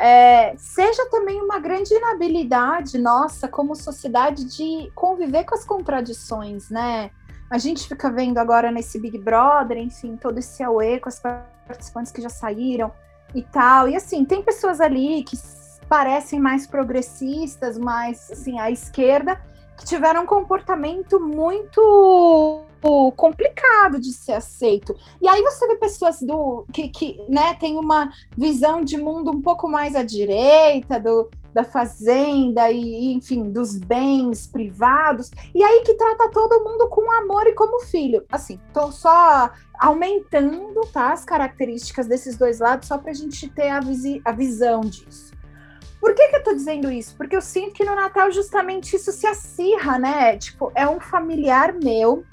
é, 0.00 0.54
seja 0.56 1.06
também 1.10 1.40
uma 1.40 1.58
grande 1.58 1.94
inabilidade 1.94 2.98
nossa 2.98 3.46
como 3.46 3.76
sociedade 3.76 4.44
de 4.44 4.90
conviver 4.94 5.44
com 5.44 5.54
as 5.54 5.64
contradições, 5.64 6.70
né? 6.70 7.10
A 7.50 7.58
gente 7.58 7.86
fica 7.86 8.10
vendo 8.10 8.38
agora 8.38 8.72
nesse 8.72 8.98
Big 8.98 9.18
Brother, 9.18 9.76
enfim, 9.76 10.16
todo 10.16 10.38
esse 10.38 10.62
auê 10.62 10.98
com 10.98 11.10
as 11.10 11.20
participantes 11.20 12.10
que 12.10 12.22
já 12.22 12.30
saíram 12.30 12.90
e 13.34 13.42
tal. 13.42 13.88
E 13.88 13.94
assim, 13.94 14.24
tem 14.24 14.42
pessoas 14.42 14.80
ali 14.80 15.22
que 15.22 15.36
parecem 15.92 16.40
mais 16.40 16.66
progressistas, 16.66 17.76
mais 17.76 18.30
assim, 18.32 18.58
à 18.58 18.70
esquerda, 18.70 19.38
que 19.76 19.84
tiveram 19.84 20.22
um 20.22 20.26
comportamento 20.26 21.20
muito 21.20 22.64
complicado 23.14 24.00
de 24.00 24.10
ser 24.10 24.32
aceito. 24.32 24.96
E 25.20 25.28
aí 25.28 25.42
você 25.42 25.68
vê 25.68 25.76
pessoas 25.76 26.22
do 26.22 26.64
que, 26.72 26.88
que 26.88 27.22
né, 27.28 27.52
tem 27.60 27.76
uma 27.76 28.10
visão 28.34 28.82
de 28.82 28.96
mundo 28.96 29.32
um 29.32 29.42
pouco 29.42 29.68
mais 29.68 29.94
à 29.94 30.02
direita, 30.02 30.98
do, 30.98 31.28
da 31.52 31.62
fazenda 31.62 32.70
e, 32.70 33.12
enfim, 33.12 33.50
dos 33.50 33.76
bens 33.76 34.46
privados, 34.46 35.30
e 35.54 35.62
aí 35.62 35.82
que 35.82 35.92
trata 35.92 36.30
todo 36.30 36.64
mundo 36.64 36.88
com 36.88 37.12
amor 37.20 37.46
e 37.46 37.52
como 37.52 37.80
filho. 37.80 38.24
Assim, 38.32 38.58
tô 38.72 38.90
só 38.90 39.50
aumentando 39.78 40.80
tá, 40.90 41.12
as 41.12 41.22
características 41.22 42.06
desses 42.06 42.34
dois 42.38 42.60
lados, 42.60 42.88
só 42.88 42.96
para 42.96 43.10
a 43.10 43.14
gente 43.14 43.46
ter 43.50 43.68
a, 43.68 43.80
visi- 43.80 44.22
a 44.24 44.32
visão 44.32 44.80
disso. 44.80 45.31
Por 46.02 46.16
que, 46.16 46.28
que 46.30 46.34
eu 46.34 46.42
tô 46.42 46.52
dizendo 46.52 46.90
isso? 46.90 47.14
Porque 47.16 47.36
eu 47.36 47.40
sinto 47.40 47.74
que 47.74 47.84
no 47.84 47.94
Natal 47.94 48.28
justamente 48.32 48.96
isso 48.96 49.12
se 49.12 49.24
acirra, 49.24 50.00
né? 50.00 50.36
Tipo, 50.36 50.72
é 50.74 50.84
um 50.84 50.98
familiar 50.98 51.72
meu, 51.72 52.24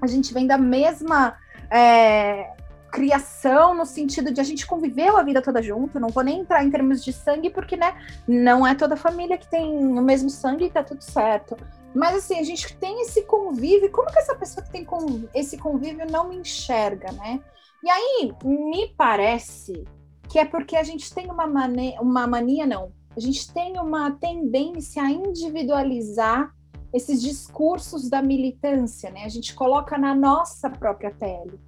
a 0.00 0.06
gente 0.06 0.32
vem 0.32 0.46
da 0.46 0.56
mesma 0.56 1.36
é, 1.70 2.54
criação, 2.90 3.74
no 3.74 3.84
sentido 3.84 4.32
de 4.32 4.40
a 4.40 4.44
gente 4.44 4.66
conviveu 4.66 5.18
a 5.18 5.22
vida 5.22 5.42
toda 5.42 5.60
junto, 5.60 6.00
não 6.00 6.08
vou 6.08 6.24
nem 6.24 6.40
entrar 6.40 6.64
em 6.64 6.70
termos 6.70 7.04
de 7.04 7.12
sangue, 7.12 7.50
porque, 7.50 7.76
né, 7.76 7.94
não 8.26 8.66
é 8.66 8.74
toda 8.74 8.96
família 8.96 9.36
que 9.36 9.46
tem 9.46 9.76
o 9.76 10.00
mesmo 10.00 10.30
sangue 10.30 10.64
e 10.64 10.70
tá 10.70 10.82
tudo 10.82 11.02
certo. 11.02 11.54
Mas 11.94 12.16
assim, 12.16 12.38
a 12.38 12.42
gente 12.42 12.74
tem 12.78 13.02
esse 13.02 13.24
convívio, 13.24 13.90
como 13.90 14.10
que 14.10 14.18
essa 14.18 14.34
pessoa 14.36 14.64
que 14.64 14.72
tem 14.72 14.86
esse 15.34 15.58
convívio 15.58 16.10
não 16.10 16.30
me 16.30 16.36
enxerga, 16.36 17.12
né? 17.12 17.40
E 17.84 17.90
aí, 17.90 18.32
me 18.42 18.88
parece 18.96 19.84
que 20.30 20.38
é 20.38 20.46
porque 20.46 20.76
a 20.76 20.82
gente 20.82 21.12
tem 21.12 21.30
uma, 21.30 21.46
mane 21.46 21.94
uma 22.00 22.26
mania, 22.26 22.66
não, 22.66 22.90
a 23.18 23.20
gente 23.20 23.52
tem 23.52 23.76
uma 23.80 24.12
tendência 24.12 25.02
a 25.02 25.10
individualizar 25.10 26.54
esses 26.94 27.20
discursos 27.20 28.08
da 28.08 28.22
militância, 28.22 29.10
né? 29.10 29.24
A 29.24 29.28
gente 29.28 29.56
coloca 29.56 29.98
na 29.98 30.14
nossa 30.14 30.70
própria 30.70 31.10
pele. 31.10 31.58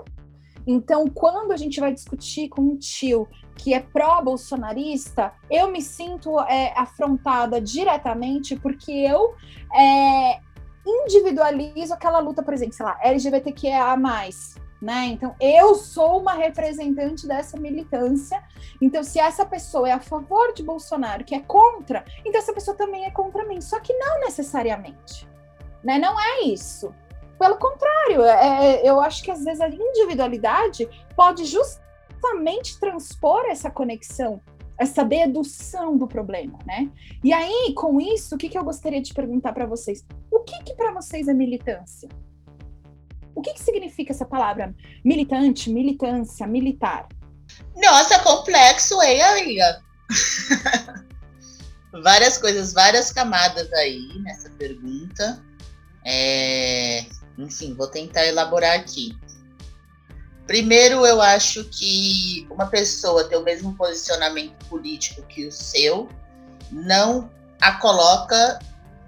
Então, 0.64 1.08
quando 1.08 1.50
a 1.50 1.56
gente 1.56 1.80
vai 1.80 1.92
discutir 1.92 2.48
com 2.48 2.62
um 2.62 2.76
tio 2.76 3.26
que 3.56 3.74
é 3.74 3.80
pró-bolsonarista, 3.80 5.32
eu 5.50 5.72
me 5.72 5.82
sinto 5.82 6.38
é, 6.42 6.72
afrontada 6.78 7.60
diretamente 7.60 8.54
porque 8.54 8.92
eu 8.92 9.34
é, 9.74 10.38
individualizo 10.86 11.92
aquela 11.92 12.20
luta, 12.20 12.44
por 12.44 12.54
exemplo, 12.54 12.74
sei 12.74 12.86
lá, 12.86 12.96
LGBTQIA+, 13.02 13.96
né? 14.80 15.06
Então, 15.06 15.34
eu 15.38 15.74
sou 15.74 16.20
uma 16.20 16.32
representante 16.32 17.26
dessa 17.26 17.58
militância. 17.58 18.42
Então, 18.80 19.02
se 19.02 19.18
essa 19.18 19.44
pessoa 19.44 19.88
é 19.88 19.92
a 19.92 20.00
favor 20.00 20.54
de 20.54 20.62
Bolsonaro, 20.62 21.24
que 21.24 21.34
é 21.34 21.40
contra, 21.40 22.04
então 22.24 22.40
essa 22.40 22.52
pessoa 22.52 22.76
também 22.76 23.04
é 23.04 23.10
contra 23.10 23.44
mim. 23.46 23.60
Só 23.60 23.78
que 23.80 23.92
não 23.92 24.20
necessariamente, 24.20 25.28
né? 25.84 25.98
Não 25.98 26.18
é 26.18 26.42
isso. 26.44 26.94
Pelo 27.38 27.56
contrário, 27.56 28.22
é- 28.22 28.86
eu 28.86 29.00
acho 29.00 29.22
que 29.22 29.30
às 29.30 29.44
vezes 29.44 29.60
a 29.60 29.68
individualidade 29.68 30.88
pode 31.14 31.44
justamente 31.44 32.78
transpor 32.78 33.44
essa 33.46 33.70
conexão, 33.70 34.40
essa 34.78 35.04
dedução 35.04 35.96
do 35.96 36.06
problema, 36.06 36.58
né? 36.66 36.90
E 37.22 37.32
aí, 37.32 37.74
com 37.74 38.00
isso, 38.00 38.34
o 38.34 38.38
que, 38.38 38.48
que 38.48 38.58
eu 38.58 38.64
gostaria 38.64 39.00
de 39.00 39.12
perguntar 39.12 39.52
para 39.52 39.66
vocês? 39.66 40.04
O 40.30 40.40
que, 40.40 40.62
que 40.64 40.74
para 40.74 40.92
vocês 40.92 41.28
é 41.28 41.34
militância? 41.34 42.08
O 43.34 43.42
que, 43.42 43.54
que 43.54 43.62
significa 43.62 44.12
essa 44.12 44.24
palavra? 44.24 44.74
Militante, 45.04 45.70
militância, 45.70 46.46
militar. 46.46 47.08
Nossa, 47.76 48.18
complexo, 48.20 49.00
hein, 49.02 49.22
amiga? 49.22 49.82
várias 52.02 52.38
coisas, 52.38 52.72
várias 52.72 53.12
camadas 53.12 53.72
aí 53.72 54.18
nessa 54.22 54.50
pergunta. 54.50 55.42
É, 56.04 57.06
Enfim, 57.38 57.74
vou 57.74 57.88
tentar 57.88 58.26
elaborar 58.26 58.78
aqui. 58.78 59.16
Primeiro, 60.46 61.06
eu 61.06 61.20
acho 61.20 61.64
que 61.64 62.46
uma 62.50 62.66
pessoa 62.66 63.28
ter 63.28 63.36
o 63.36 63.44
mesmo 63.44 63.74
posicionamento 63.76 64.66
político 64.66 65.22
que 65.22 65.46
o 65.46 65.52
seu 65.52 66.08
não 66.72 67.30
a 67.60 67.72
coloca 67.72 68.58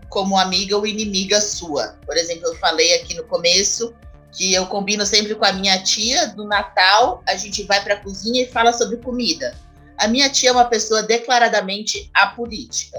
como 0.09 0.39
amiga 0.39 0.77
ou 0.77 0.87
inimiga 0.87 1.41
sua. 1.41 1.99
Por 2.07 2.17
exemplo, 2.17 2.47
eu 2.47 2.55
falei 2.57 2.95
aqui 2.95 3.15
no 3.15 3.25
começo 3.25 3.95
que 4.33 4.55
eu 4.55 4.67
combino 4.67 5.05
sempre 5.05 5.35
com 5.35 5.45
a 5.45 5.53
minha 5.53 5.83
tia 5.83 6.29
do 6.29 6.45
Natal, 6.45 7.23
a 7.29 7.37
gente 7.37 7.63
vai 7.65 7.83
para 7.83 7.95
a 7.95 8.01
cozinha 8.01 8.43
e 8.43 8.47
fala 8.51 8.73
sobre 8.73 8.97
comida. 8.97 9.55
A 9.99 10.09
minha 10.09 10.29
tia 10.31 10.49
é 10.49 10.53
uma 10.53 10.65
pessoa 10.65 11.03
declaradamente 11.03 12.11
apolítica. 12.15 12.99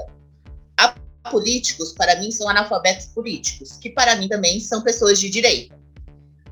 Apolíticos, 1.24 1.92
para 1.94 2.16
mim, 2.20 2.30
são 2.32 2.48
analfabetos 2.48 3.08
políticos, 3.08 3.78
que 3.78 3.90
para 3.90 4.16
mim 4.16 4.28
também 4.28 4.60
são 4.60 4.82
pessoas 4.82 5.20
de 5.20 5.30
direita. 5.30 5.76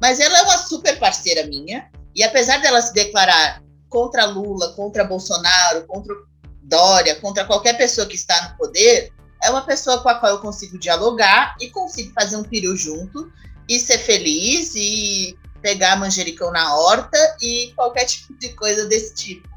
Mas 0.02 0.20
ela 0.20 0.40
é 0.40 0.42
uma 0.42 0.58
super 0.58 0.98
parceira 0.98 1.46
minha, 1.46 1.90
e 2.16 2.24
apesar 2.24 2.60
dela 2.60 2.82
se 2.82 2.94
declarar 2.94 3.62
contra 3.88 4.26
Lula, 4.26 4.74
contra 4.74 5.04
Bolsonaro, 5.04 5.86
contra 5.86 6.16
Dória, 6.64 7.16
contra 7.16 7.46
qualquer 7.46 7.78
pessoa 7.78 8.08
que 8.08 8.16
está 8.16 8.50
no 8.50 8.58
poder, 8.58 9.14
é 9.44 9.50
uma 9.50 9.62
pessoa 9.62 10.02
com 10.02 10.10
a 10.10 10.16
qual 10.16 10.32
eu 10.32 10.40
consigo 10.40 10.78
dialogar 10.80 11.56
e 11.60 11.70
consigo 11.70 12.14
fazer 12.14 12.36
um 12.36 12.44
peru 12.44 12.76
junto 12.76 13.32
e 13.72 13.80
ser 13.80 14.00
feliz 14.00 14.76
e 14.76 15.38
pegar 15.62 15.96
manjericão 15.96 16.52
na 16.52 16.76
horta 16.76 17.18
e 17.42 17.72
qualquer 17.74 18.04
tipo 18.04 18.34
de 18.38 18.50
coisa 18.50 18.86
desse 18.88 19.16
tipo. 19.16 19.48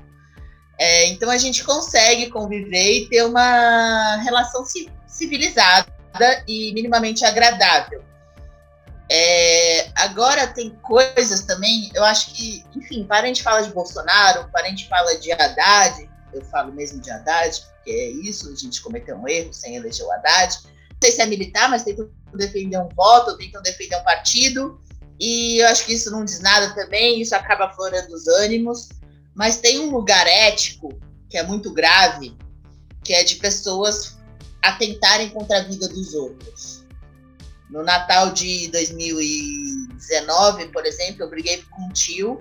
É, 0.78 1.06
então 1.08 1.30
a 1.30 1.36
gente 1.36 1.64
consegue 1.64 2.30
conviver 2.30 2.98
e 2.98 3.08
ter 3.08 3.24
uma 3.24 4.16
relação 4.22 4.64
civilizada 5.08 5.88
e 6.46 6.72
minimamente 6.72 7.24
agradável. 7.24 8.04
É, 9.10 9.90
agora 9.96 10.46
tem 10.46 10.70
coisas 10.82 11.42
também, 11.42 11.90
eu 11.92 12.04
acho 12.04 12.32
que, 12.34 12.64
enfim, 12.76 13.06
gente 13.26 13.42
fala 13.42 13.62
de 13.62 13.70
Bolsonaro, 13.70 14.48
gente 14.68 14.88
fala 14.88 15.18
de 15.18 15.32
Haddad, 15.32 16.08
eu 16.32 16.44
falo 16.46 16.72
mesmo 16.72 17.00
de 17.00 17.10
Haddad, 17.10 17.60
porque 17.60 17.90
é 17.90 18.08
isso, 18.10 18.50
a 18.52 18.56
gente 18.56 18.80
cometeu 18.80 19.16
um 19.16 19.28
erro 19.28 19.52
sem 19.52 19.74
eleger 19.74 20.06
o 20.06 20.12
Haddad. 20.12 20.58
Não 20.64 20.98
sei 21.02 21.12
se 21.12 21.20
é 21.20 21.26
militar, 21.26 21.68
mas 21.68 21.82
tentam 21.82 22.08
defender 22.36 22.78
um 22.78 22.88
voto, 22.88 23.36
tentam 23.36 23.62
defender 23.62 23.96
um 23.96 24.04
partido, 24.04 24.80
e 25.18 25.62
eu 25.62 25.68
acho 25.68 25.86
que 25.86 25.92
isso 25.92 26.10
não 26.10 26.24
diz 26.24 26.40
nada 26.40 26.74
também, 26.74 27.20
isso 27.20 27.34
acaba 27.34 27.66
aflorando 27.66 28.14
os 28.14 28.26
ânimos. 28.26 28.88
Mas 29.34 29.58
tem 29.58 29.80
um 29.80 29.90
lugar 29.90 30.26
ético 30.26 30.98
que 31.28 31.36
é 31.36 31.42
muito 31.42 31.72
grave, 31.72 32.36
que 33.02 33.12
é 33.12 33.24
de 33.24 33.36
pessoas 33.36 34.16
atentarem 34.62 35.30
contra 35.30 35.58
a 35.58 35.62
vida 35.62 35.88
dos 35.88 36.14
outros. 36.14 36.84
No 37.70 37.82
Natal 37.82 38.32
de 38.32 38.68
2019, 38.68 40.68
por 40.68 40.86
exemplo, 40.86 41.24
eu 41.24 41.30
briguei 41.30 41.62
com 41.70 41.82
um 41.82 41.92
tio 41.92 42.38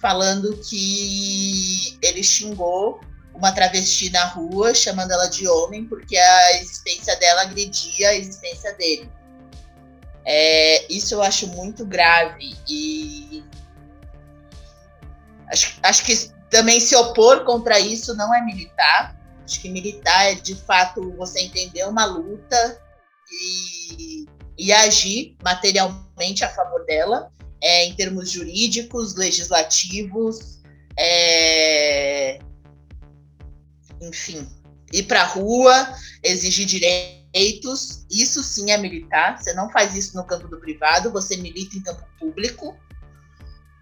falando 0.00 0.56
que 0.58 1.98
ele 2.02 2.22
xingou 2.22 3.00
uma 3.34 3.52
travesti 3.52 4.10
na 4.10 4.24
rua, 4.26 4.74
chamando 4.74 5.10
ela 5.10 5.26
de 5.26 5.48
homem, 5.48 5.84
porque 5.84 6.16
a 6.16 6.60
existência 6.60 7.16
dela 7.16 7.42
agredia 7.42 8.10
a 8.10 8.14
existência 8.14 8.72
dele. 8.74 9.10
É, 10.26 10.92
isso 10.92 11.14
eu 11.14 11.22
acho 11.22 11.46
muito 11.48 11.86
grave 11.86 12.56
e 12.68 13.44
acho, 15.48 15.78
acho 15.84 16.04
que 16.04 16.30
também 16.50 16.80
se 16.80 16.96
opor 16.96 17.44
contra 17.44 17.78
isso 17.78 18.14
não 18.16 18.34
é 18.34 18.44
militar. 18.44 19.16
Acho 19.44 19.60
que 19.60 19.68
militar 19.68 20.32
é 20.32 20.34
de 20.34 20.56
fato 20.56 21.14
você 21.16 21.42
entender 21.42 21.84
uma 21.84 22.04
luta 22.04 22.82
e, 23.30 24.26
e 24.58 24.72
agir 24.72 25.36
materialmente 25.44 26.44
a 26.44 26.48
favor 26.48 26.84
dela, 26.86 27.32
é, 27.62 27.84
em 27.84 27.94
termos 27.94 28.30
jurídicos, 28.30 29.14
legislativos, 29.14 30.60
é, 30.98 32.40
enfim, 34.00 34.48
ir 34.92 35.04
para 35.04 35.22
a 35.22 35.26
rua, 35.26 35.94
exigir 36.22 36.66
direitos, 37.36 38.06
isso 38.10 38.42
sim 38.42 38.70
é 38.70 38.78
militar. 38.78 39.38
Você 39.38 39.52
não 39.52 39.70
faz 39.70 39.94
isso 39.94 40.16
no 40.16 40.24
campo 40.24 40.48
do 40.48 40.58
privado, 40.58 41.12
você 41.12 41.36
milita 41.36 41.76
em 41.76 41.82
campo 41.82 42.02
público. 42.18 42.76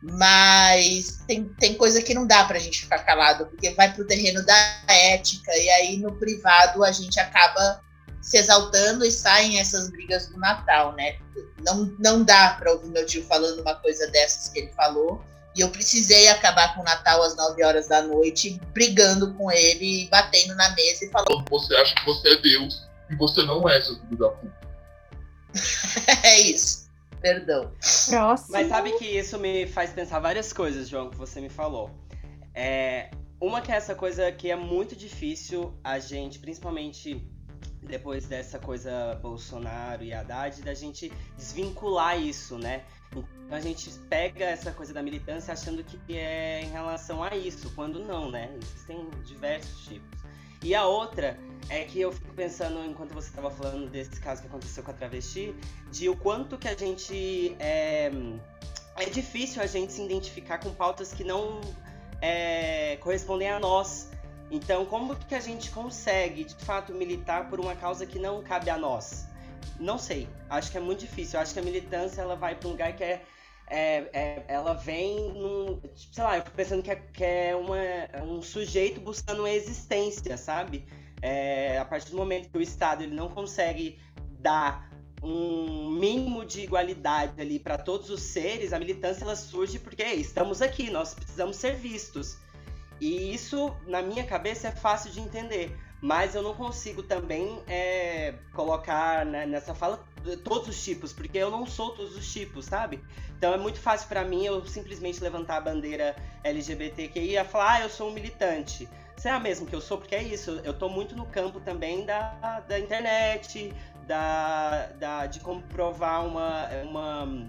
Mas 0.03 1.23
tem, 1.27 1.45
tem 1.59 1.75
coisa 1.75 2.03
que 2.03 2.13
não 2.13 2.27
dá 2.27 2.45
para 2.45 2.59
a 2.59 2.61
gente 2.61 2.83
ficar 2.83 2.99
calado, 2.99 3.47
porque 3.47 3.71
vai 3.71 3.91
para 3.93 4.03
o 4.03 4.07
terreno 4.07 4.45
da 4.45 4.55
ética, 4.87 5.57
e 5.57 5.71
aí 5.71 5.97
no 5.97 6.13
privado 6.13 6.85
a 6.85 6.93
gente 6.93 7.19
acaba 7.19 7.81
se 8.21 8.37
exaltando 8.37 9.05
e 9.05 9.11
saem 9.11 9.59
essas 9.59 9.91
brigas 9.91 10.27
do 10.27 10.39
Natal, 10.39 10.93
né? 10.95 11.19
Não, 11.63 11.95
não 11.99 12.23
dá 12.23 12.51
para 12.59 12.73
ouvir 12.73 12.89
meu 12.89 13.07
tio 13.07 13.25
falando 13.25 13.61
uma 13.61 13.77
coisa 13.77 14.07
dessas 14.09 14.49
que 14.51 14.59
ele 14.59 14.73
falou. 14.73 15.25
E 15.57 15.61
eu 15.61 15.71
precisei 15.71 16.29
acabar 16.29 16.75
com 16.75 16.81
o 16.81 16.85
Natal 16.85 17.23
às 17.23 17.37
9 17.37 17.63
horas 17.63 17.87
da 17.87 18.03
noite, 18.03 18.61
brigando 18.73 19.33
com 19.35 19.51
ele, 19.53 20.09
batendo 20.11 20.55
na 20.55 20.69
mesa 20.71 21.05
e 21.05 21.11
falando: 21.11 21.45
Você 21.49 21.75
acha 21.77 21.95
que 21.95 22.05
você 22.05 22.29
é 22.31 22.37
Deus 22.43 22.84
e 23.11 23.17
você 23.17 23.43
não 23.43 23.69
é, 23.69 23.81
seu 23.81 23.97
filho 24.01 24.17
da 24.17 24.29
puta. 24.31 24.65
é 26.25 26.41
isso. 26.41 26.85
Perdão. 27.21 27.73
Próximo. 28.09 28.51
Mas 28.51 28.69
sabe 28.69 28.93
que 28.99 29.07
isso 29.07 29.39
me 29.39 29.67
faz 29.67 29.91
pensar 29.91 30.19
várias 30.19 30.53
coisas, 30.53 30.89
João, 30.89 31.11
que 31.11 31.17
você 31.17 31.41
me 31.41 31.49
falou. 31.49 31.91
É, 32.55 33.11
uma 33.41 33.61
que 33.61 33.73
é 33.73 33.77
essa 33.77 33.95
coisa 33.95 34.31
que 34.31 34.51
é 34.51 34.57
muito 34.57 34.95
difícil 34.95 35.73
a 35.83 35.99
gente, 35.99 36.39
principalmente 36.39 37.27
depois 37.83 38.27
dessa 38.27 38.59
coisa 38.59 39.19
Bolsonaro 39.21 40.03
e 40.03 40.13
Haddad, 40.13 40.63
da 40.63 40.75
gente 40.75 41.13
desvincular 41.37 42.19
isso, 42.21 42.59
né? 42.59 42.85
Então 43.11 43.57
a 43.57 43.61
gente 43.61 43.91
pega 44.09 44.45
essa 44.45 44.73
coisa 44.73 44.93
da 44.93 45.03
militância 45.03 45.53
achando 45.53 45.85
que 45.85 46.17
é 46.17 46.63
em 46.63 46.71
relação 46.71 47.23
a 47.23 47.37
isso, 47.37 47.71
quando 47.75 48.01
não, 48.01 48.31
né? 48.31 48.51
Existem 48.61 49.09
diversos 49.25 49.87
tipos. 49.87 50.24
E 50.65 50.75
a 50.75 50.87
outra 50.87 51.39
é 51.69 51.85
que 51.85 52.01
eu 52.01 52.11
fico 52.11 52.33
pensando, 52.33 52.83
enquanto 52.87 53.13
você 53.13 53.29
estava 53.29 53.51
falando 53.51 53.91
desse 53.91 54.19
caso 54.19 54.41
que 54.41 54.49
aconteceu 54.49 54.83
com 54.83 54.91
a 54.91 54.95
travesti, 54.95 55.55
de 55.93 56.09
o 56.09 56.17
quanto 56.17 56.57
que 56.57 56.67
a 56.67 56.75
gente. 56.75 57.55
É, 57.61 58.11
é 58.97 59.05
difícil 59.05 59.61
a 59.61 59.67
gente 59.67 59.93
se 59.93 60.03
identificar 60.03 60.59
com 60.59 60.73
pautas 60.73 61.13
que 61.13 61.23
não 61.23 61.61
é, 62.23 62.97
correspondem 63.03 63.51
a 63.51 63.61
nós. 63.61 64.09
Então, 64.51 64.87
como 64.87 65.15
que 65.15 65.35
a 65.35 65.41
gente 65.41 65.71
consegue, 65.71 66.45
de 66.45 66.55
fato, 66.55 66.95
militar 66.95 67.51
por 67.51 67.61
uma 67.61 67.77
causa 67.77 68.07
que 68.07 68.19
não 68.19 68.43
cabe 68.43 68.71
a 68.71 68.79
nós? 68.79 69.27
Não 69.79 69.99
sei. 69.99 70.27
Acho 70.49 70.71
que 70.71 70.79
é 70.79 70.81
muito 70.81 71.01
difícil. 71.01 71.39
Acho 71.39 71.53
que 71.53 71.61
a 71.61 71.63
militância 71.63 72.23
ela 72.23 72.37
vai 72.37 72.55
para 72.55 72.69
um 72.69 72.71
lugar 72.71 72.97
que 72.97 73.05
é 73.05 73.23
é, 73.67 74.09
é, 74.13 74.45
ela 74.49 74.75
vem 74.75 75.33
num. 75.33 75.81
Sei 75.95 76.23
lá, 76.23 76.37
eu 76.37 76.43
fico 76.43 76.57
pensando 76.57 76.83
que 76.83 76.91
é, 76.91 76.97
que 76.97 77.25
é 77.25 77.57
uma, 77.57 78.25
um 78.25 78.43
sujeito 78.43 79.01
buscando 79.01 79.41
uma 79.41 79.51
existência, 79.51 80.37
sabe? 80.37 80.87
É, 81.23 81.79
a 81.79 81.85
partir 81.85 82.11
do 82.11 82.17
momento 82.17 82.51
que 82.51 82.59
o 82.59 82.63
Estado 82.63 83.03
ele 83.03 83.15
não 83.15 83.29
consegue 83.29 83.99
dar 84.41 84.91
um 85.23 85.91
mínimo 85.91 86.45
de 86.45 86.61
igualdade 86.61 87.41
ali 87.41 87.59
para 87.59 87.79
todos 87.79 88.11
os 88.11 88.21
seres, 88.21 88.75
a 88.75 88.79
militância 88.79 89.25
ela 89.25 89.35
surge 89.35 89.79
porque 89.79 90.03
estamos 90.05 90.61
aqui, 90.61 90.91
nós 90.91 91.15
precisamos 91.15 91.57
ser 91.57 91.77
vistos. 91.77 92.37
E 93.01 93.35
isso, 93.35 93.75
na 93.87 94.03
minha 94.03 94.25
cabeça, 94.25 94.69
é 94.69 94.71
fácil 94.71 95.11
de 95.11 95.21
entender. 95.21 95.77
Mas 96.01 96.35
eu 96.35 96.43
não 96.43 96.55
consigo 96.55 97.03
também 97.03 97.59
é, 97.67 98.35
colocar 98.53 99.25
né, 99.25 99.47
nessa 99.47 99.75
fala 99.75 100.05
todos 100.43 100.69
os 100.69 100.83
tipos, 100.83 101.13
porque 101.13 101.39
eu 101.39 101.51
não 101.51 101.67
sou 101.67 101.91
todos 101.91 102.17
os 102.17 102.33
tipos, 102.33 102.67
sabe? 102.67 103.01
Então 103.37 103.53
é 103.53 103.59
muito 103.59 103.79
fácil 103.79 104.09
para 104.09 104.25
mim 104.25 104.45
eu 104.45 104.65
simplesmente 104.67 105.23
levantar 105.23 105.59
a 105.59 105.61
bandeira 105.61 106.17
LGBTQI 106.43 107.37
e 107.37 107.45
falar, 107.45 107.75
ah, 107.75 107.81
eu 107.83 107.91
sou 107.91 108.11
um 108.11 108.13
militante. 108.13 108.89
Será 109.17 109.39
mesmo 109.39 109.67
que 109.67 109.75
eu 109.75 109.81
sou? 109.81 109.99
Porque 109.99 110.15
é 110.15 110.23
isso, 110.23 110.61
eu 110.65 110.73
tô 110.73 110.89
muito 110.89 111.15
no 111.15 111.27
campo 111.27 111.61
também 111.61 112.05
da, 112.05 112.61
da 112.67 112.79
internet, 112.79 113.73
da, 114.07 114.87
da, 114.99 115.27
de 115.27 115.41
comprovar 115.41 116.27
uma, 116.27 116.69
uma, 116.83 117.47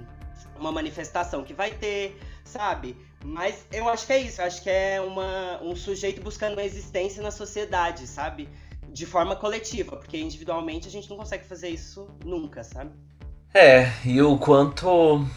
uma 0.57 0.71
manifestação 0.71 1.43
que 1.43 1.53
vai 1.53 1.71
ter, 1.71 2.19
sabe? 2.43 2.95
Mas 3.23 3.65
eu 3.71 3.89
acho 3.89 4.05
que 4.05 4.13
é 4.13 4.19
isso, 4.19 4.41
acho 4.41 4.61
que 4.61 4.69
é 4.69 5.01
uma, 5.01 5.61
um 5.63 5.75
sujeito 5.75 6.21
buscando 6.21 6.53
uma 6.53 6.63
existência 6.63 7.23
na 7.23 7.31
sociedade, 7.31 8.05
sabe? 8.05 8.47
De 8.95 9.05
forma 9.05 9.35
coletiva, 9.35 9.97
porque 9.97 10.17
individualmente 10.17 10.87
a 10.87 10.89
gente 10.89 11.09
não 11.09 11.17
consegue 11.17 11.43
fazer 11.43 11.67
isso 11.67 12.07
nunca, 12.23 12.63
sabe? 12.63 12.91
É, 13.53 13.91
e 14.05 14.21
o 14.21 14.37
quanto. 14.37 15.27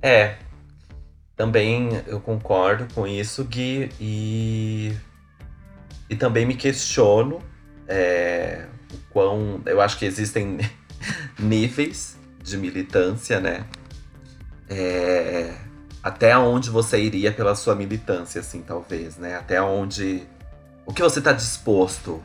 É. 0.00 0.38
Também 1.36 1.90
eu 2.06 2.18
concordo 2.20 2.88
com 2.94 3.06
isso, 3.06 3.44
Gui, 3.44 3.90
e. 4.00 4.96
E 6.08 6.16
também 6.16 6.46
me 6.46 6.56
questiono 6.56 7.42
é, 7.86 8.66
o 8.90 9.12
quão. 9.12 9.60
Eu 9.66 9.82
acho 9.82 9.98
que 9.98 10.06
existem 10.06 10.58
níveis 11.38 12.16
de 12.42 12.56
militância, 12.56 13.40
né? 13.40 13.66
É, 14.70 15.54
até 16.02 16.34
onde 16.38 16.70
você 16.70 16.98
iria 16.98 17.30
pela 17.30 17.54
sua 17.54 17.74
militância, 17.74 18.40
assim, 18.40 18.62
talvez, 18.62 19.18
né? 19.18 19.36
Até 19.36 19.60
onde. 19.60 20.26
O 20.86 20.94
que 20.94 21.02
você 21.02 21.18
está 21.18 21.32
disposto, 21.32 22.22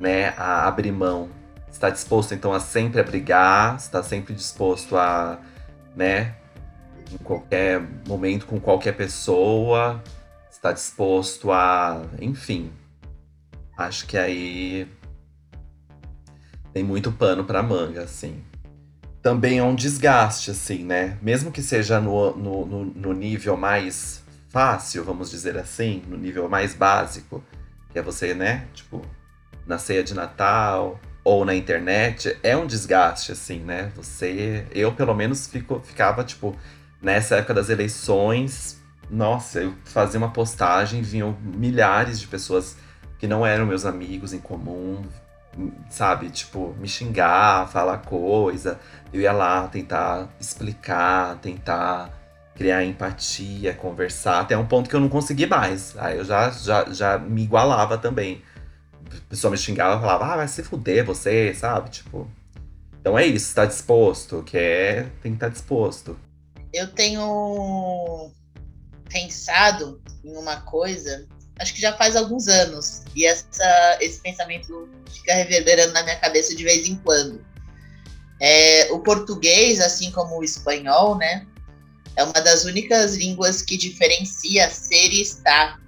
né, 0.00 0.30
a 0.36 0.66
abrir 0.66 0.90
mão? 0.90 1.28
Está 1.70 1.90
disposto, 1.90 2.34
então, 2.34 2.52
a 2.52 2.58
sempre 2.58 3.00
abrigar? 3.00 3.76
Está 3.76 4.02
sempre 4.02 4.34
disposto 4.34 4.96
a, 4.96 5.38
né, 5.94 6.34
em 7.12 7.18
qualquer 7.18 7.80
momento 8.08 8.46
com 8.46 8.58
qualquer 8.58 8.96
pessoa? 8.96 10.02
Está 10.50 10.72
disposto 10.72 11.52
a. 11.52 12.02
Enfim. 12.20 12.72
Acho 13.76 14.06
que 14.06 14.18
aí. 14.18 14.88
Tem 16.72 16.82
muito 16.82 17.12
pano 17.12 17.44
para 17.44 17.62
manga, 17.62 18.02
assim 18.02 18.42
também 19.22 19.58
é 19.58 19.62
um 19.62 19.74
desgaste, 19.74 20.50
assim, 20.50 20.84
né? 20.84 21.18
Mesmo 21.20 21.52
que 21.52 21.62
seja 21.62 22.00
no, 22.00 22.34
no, 22.36 22.66
no, 22.66 22.84
no 22.84 23.12
nível 23.12 23.56
mais 23.56 24.22
fácil, 24.48 25.04
vamos 25.04 25.30
dizer 25.30 25.56
assim, 25.56 26.02
no 26.08 26.16
nível 26.16 26.48
mais 26.48 26.74
básico, 26.74 27.44
que 27.92 27.98
é 27.98 28.02
você, 28.02 28.34
né, 28.34 28.66
tipo, 28.74 29.02
na 29.66 29.78
ceia 29.78 30.02
de 30.02 30.14
Natal 30.14 31.00
ou 31.22 31.44
na 31.44 31.54
internet, 31.54 32.36
é 32.42 32.56
um 32.56 32.66
desgaste, 32.66 33.32
assim, 33.32 33.58
né? 33.60 33.92
Você. 33.94 34.66
Eu, 34.72 34.92
pelo 34.92 35.14
menos, 35.14 35.46
fico, 35.46 35.80
ficava, 35.84 36.24
tipo, 36.24 36.56
nessa 37.00 37.36
época 37.36 37.54
das 37.54 37.68
eleições, 37.68 38.80
nossa, 39.10 39.60
eu 39.60 39.74
fazia 39.84 40.18
uma 40.18 40.30
postagem, 40.30 41.02
vinham 41.02 41.36
milhares 41.42 42.20
de 42.20 42.26
pessoas 42.26 42.76
que 43.18 43.26
não 43.26 43.44
eram 43.44 43.66
meus 43.66 43.84
amigos 43.84 44.32
em 44.32 44.38
comum, 44.38 45.02
sabe, 45.90 46.30
tipo, 46.30 46.74
me 46.78 46.88
xingar, 46.88 47.68
falar 47.68 47.98
coisa. 47.98 48.78
Eu 49.12 49.20
ia 49.20 49.32
lá 49.32 49.66
tentar 49.68 50.28
explicar, 50.40 51.36
tentar 51.36 52.10
criar 52.54 52.84
empatia, 52.84 53.74
conversar, 53.74 54.40
até 54.40 54.56
um 54.56 54.66
ponto 54.66 54.88
que 54.88 54.94
eu 54.94 55.00
não 55.00 55.08
consegui 55.08 55.46
mais. 55.46 55.96
Aí 55.98 56.18
eu 56.18 56.24
já, 56.24 56.50
já, 56.50 56.84
já 56.90 57.18
me 57.18 57.42
igualava 57.42 57.98
também. 57.98 58.42
A 59.12 59.28
pessoa 59.28 59.50
me 59.50 59.56
xingava 59.56 60.00
falava, 60.00 60.26
ah, 60.26 60.36
vai 60.36 60.48
se 60.48 60.62
fuder 60.62 61.04
você, 61.04 61.54
sabe? 61.54 61.90
Tipo. 61.90 62.30
Então 63.00 63.18
é 63.18 63.26
isso, 63.26 63.54
tá 63.54 63.64
disposto, 63.64 64.42
quer, 64.42 65.10
tem 65.22 65.32
que 65.32 65.36
estar 65.36 65.48
disposto. 65.48 66.18
Eu 66.72 66.86
tenho 66.88 68.30
pensado 69.08 70.00
em 70.22 70.36
uma 70.36 70.60
coisa, 70.60 71.26
acho 71.58 71.74
que 71.74 71.80
já 71.80 71.94
faz 71.94 72.14
alguns 72.14 72.46
anos, 72.46 73.02
e 73.14 73.24
essa, 73.24 73.98
esse 74.00 74.20
pensamento 74.20 74.88
fica 75.10 75.34
reverberando 75.34 75.94
na 75.94 76.02
minha 76.02 76.16
cabeça 76.16 76.54
de 76.54 76.62
vez 76.62 76.86
em 76.86 76.96
quando. 76.96 77.44
É, 78.38 78.92
o 78.92 79.00
português, 79.00 79.80
assim 79.80 80.10
como 80.12 80.38
o 80.38 80.44
espanhol, 80.44 81.16
né, 81.16 81.46
é 82.16 82.24
uma 82.24 82.34
das 82.34 82.64
únicas 82.64 83.16
línguas 83.16 83.62
que 83.62 83.76
diferencia 83.76 84.68
ser 84.68 85.10
e 85.10 85.22
estar. 85.22 85.80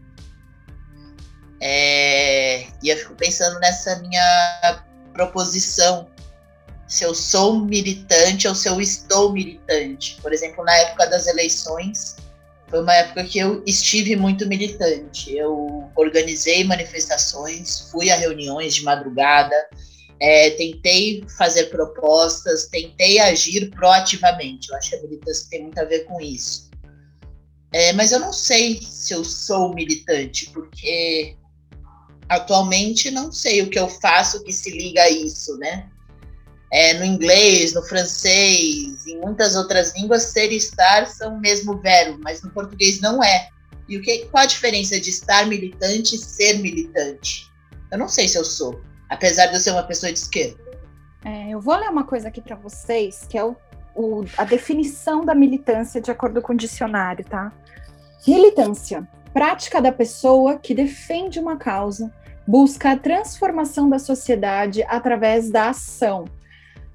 É, 1.64 2.66
e 2.82 2.88
eu 2.88 2.96
fico 2.96 3.14
pensando 3.14 3.60
nessa 3.60 3.94
minha 4.00 4.82
proposição 5.12 6.08
se 6.88 7.04
eu 7.04 7.14
sou 7.14 7.60
militante 7.60 8.48
ou 8.48 8.54
se 8.54 8.68
eu 8.68 8.80
estou 8.80 9.32
militante. 9.32 10.18
Por 10.20 10.32
exemplo, 10.32 10.64
na 10.64 10.74
época 10.74 11.06
das 11.06 11.28
eleições, 11.28 12.16
foi 12.68 12.82
uma 12.82 12.94
época 12.96 13.22
que 13.24 13.38
eu 13.38 13.62
estive 13.64 14.16
muito 14.16 14.44
militante. 14.48 15.36
Eu 15.36 15.88
organizei 15.94 16.64
manifestações, 16.64 17.88
fui 17.92 18.10
a 18.10 18.16
reuniões 18.16 18.74
de 18.74 18.82
madrugada, 18.82 19.54
é, 20.18 20.50
tentei 20.50 21.24
fazer 21.38 21.66
propostas, 21.66 22.66
tentei 22.66 23.20
agir 23.20 23.70
proativamente. 23.70 24.68
Eu 24.68 24.76
acho 24.76 24.90
que 24.90 24.96
a 24.96 25.02
militância 25.02 25.46
tem 25.48 25.62
muito 25.62 25.78
a 25.78 25.84
ver 25.84 26.00
com 26.06 26.20
isso. 26.20 26.72
É, 27.72 27.92
mas 27.92 28.10
eu 28.10 28.18
não 28.18 28.32
sei 28.32 28.82
se 28.82 29.14
eu 29.14 29.24
sou 29.24 29.72
militante, 29.72 30.50
porque 30.50 31.36
atualmente 32.34 33.10
não 33.10 33.30
sei 33.32 33.62
o 33.62 33.70
que 33.70 33.78
eu 33.78 33.88
faço 33.88 34.42
que 34.44 34.52
se 34.52 34.70
liga 34.70 35.02
a 35.02 35.10
isso, 35.10 35.56
né? 35.58 35.88
é, 36.72 36.94
no 36.94 37.04
inglês, 37.04 37.74
no 37.74 37.82
francês, 37.82 39.06
em 39.06 39.20
muitas 39.20 39.54
outras 39.54 39.94
línguas, 39.94 40.22
ser 40.22 40.50
e 40.50 40.56
estar 40.56 41.06
são 41.06 41.36
o 41.36 41.40
mesmo 41.40 41.76
verbo, 41.76 42.18
mas 42.22 42.42
no 42.42 42.50
português 42.50 42.98
não 43.00 43.22
é. 43.22 43.48
E 43.86 43.98
o 43.98 44.00
que, 44.00 44.26
qual 44.30 44.44
a 44.44 44.46
diferença 44.46 44.98
de 44.98 45.10
estar 45.10 45.46
militante 45.46 46.16
e 46.16 46.18
ser 46.18 46.58
militante? 46.60 47.46
Eu 47.90 47.98
não 47.98 48.08
sei 48.08 48.26
se 48.26 48.38
eu 48.38 48.44
sou, 48.44 48.80
apesar 49.10 49.46
de 49.46 49.54
eu 49.54 49.60
ser 49.60 49.72
uma 49.72 49.82
pessoa 49.82 50.10
de 50.10 50.18
esquerda. 50.18 50.58
É, 51.22 51.50
eu 51.50 51.60
vou 51.60 51.76
ler 51.76 51.90
uma 51.90 52.04
coisa 52.04 52.28
aqui 52.28 52.40
para 52.40 52.56
vocês, 52.56 53.26
que 53.28 53.36
é 53.36 53.44
o, 53.44 53.54
o, 53.94 54.24
a 54.38 54.44
definição 54.44 55.26
da 55.26 55.34
militância 55.34 56.00
de 56.00 56.10
acordo 56.10 56.40
com 56.40 56.54
o 56.54 56.56
dicionário, 56.56 57.22
tá? 57.22 57.52
Militância, 58.26 59.06
prática 59.34 59.78
da 59.78 59.92
pessoa 59.92 60.58
que 60.58 60.72
defende 60.72 61.38
uma 61.38 61.58
causa, 61.58 62.10
busca 62.46 62.92
a 62.92 62.96
transformação 62.96 63.88
da 63.88 63.98
sociedade 63.98 64.82
através 64.88 65.50
da 65.50 65.70
ação, 65.70 66.24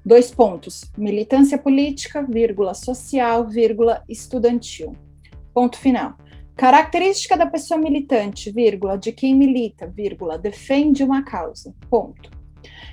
Dois 0.08 0.30
pontos. 0.30 0.86
Militância 0.96 1.58
política, 1.58 2.22
vírgula, 2.22 2.72
social, 2.72 3.46
vírgula, 3.46 4.02
estudantil. 4.08 4.96
Ponto 5.52 5.76
final. 5.76 6.14
Característica 6.56 7.36
da 7.36 7.44
pessoa 7.44 7.78
militante, 7.78 8.50
vírgula, 8.50 8.96
de 8.96 9.12
quem 9.12 9.34
milita, 9.34 9.86
vírgula, 9.86 10.38
defende 10.38 11.04
uma 11.04 11.22
causa. 11.22 11.74
Ponto. 11.90 12.30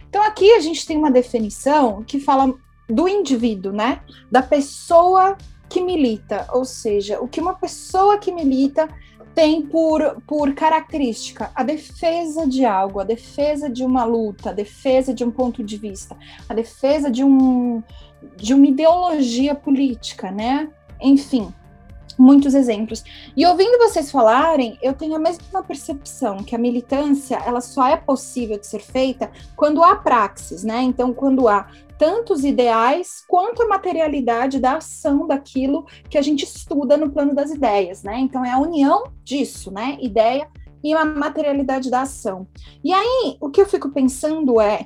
Então 0.09 0.21
aqui 0.23 0.51
a 0.55 0.59
gente 0.59 0.85
tem 0.85 0.97
uma 0.97 1.09
definição 1.09 2.03
que 2.03 2.19
fala 2.19 2.53
do 2.89 3.07
indivíduo, 3.07 3.71
né? 3.71 4.01
Da 4.29 4.41
pessoa 4.41 5.37
que 5.69 5.79
milita, 5.79 6.45
ou 6.51 6.65
seja, 6.65 7.21
o 7.21 7.29
que 7.29 7.39
uma 7.39 7.53
pessoa 7.53 8.17
que 8.17 8.29
milita 8.29 8.89
tem 9.35 9.61
por, 9.61 10.21
por 10.25 10.53
característica 10.53 11.51
a 11.53 11.61
defesa 11.61 12.47
de 12.47 12.65
algo, 12.65 13.01
a 13.01 13.03
defesa 13.03 13.69
de 13.69 13.83
uma 13.83 14.05
luta, 14.05 14.49
a 14.49 14.53
defesa 14.53 15.13
de 15.13 15.25
um 15.25 15.29
ponto 15.29 15.61
de 15.61 15.77
vista, 15.77 16.17
a 16.47 16.53
defesa 16.53 17.11
de, 17.11 17.23
um, 17.23 17.83
de 18.37 18.53
uma 18.53 18.65
ideologia 18.65 19.53
política, 19.53 20.31
né? 20.31 20.69
Enfim, 21.01 21.53
muitos 22.17 22.53
exemplos. 22.53 23.03
E 23.35 23.45
ouvindo 23.45 23.77
vocês 23.77 24.09
falarem, 24.09 24.77
eu 24.81 24.93
tenho 24.93 25.15
a 25.15 25.19
mesma 25.19 25.61
percepção 25.61 26.37
que 26.37 26.55
a 26.55 26.59
militância 26.59 27.35
ela 27.45 27.59
só 27.59 27.87
é 27.87 27.97
possível 27.97 28.57
de 28.57 28.65
ser 28.65 28.79
feita 28.79 29.29
quando 29.55 29.83
há 29.83 29.97
praxis, 29.97 30.63
né? 30.63 30.81
Então, 30.81 31.13
quando 31.13 31.47
há 31.49 31.67
tanto 31.97 32.33
os 32.33 32.43
ideais 32.43 33.23
quanto 33.27 33.63
a 33.63 33.67
materialidade 33.67 34.59
da 34.59 34.77
ação 34.77 35.27
daquilo 35.27 35.85
que 36.09 36.17
a 36.17 36.21
gente 36.21 36.43
estuda 36.43 36.97
no 36.97 37.11
plano 37.11 37.33
das 37.33 37.51
ideias, 37.51 38.03
né? 38.03 38.19
Então 38.19 38.43
é 38.43 38.51
a 38.51 38.59
união 38.59 39.03
disso, 39.23 39.71
né? 39.71 39.97
Ideia 40.01 40.47
e 40.83 40.93
a 40.93 41.03
materialidade 41.03 41.89
da 41.89 42.01
ação. 42.01 42.47
E 42.83 42.93
aí, 42.93 43.37
o 43.39 43.49
que 43.49 43.61
eu 43.61 43.65
fico 43.65 43.89
pensando 43.89 44.61
é 44.61 44.85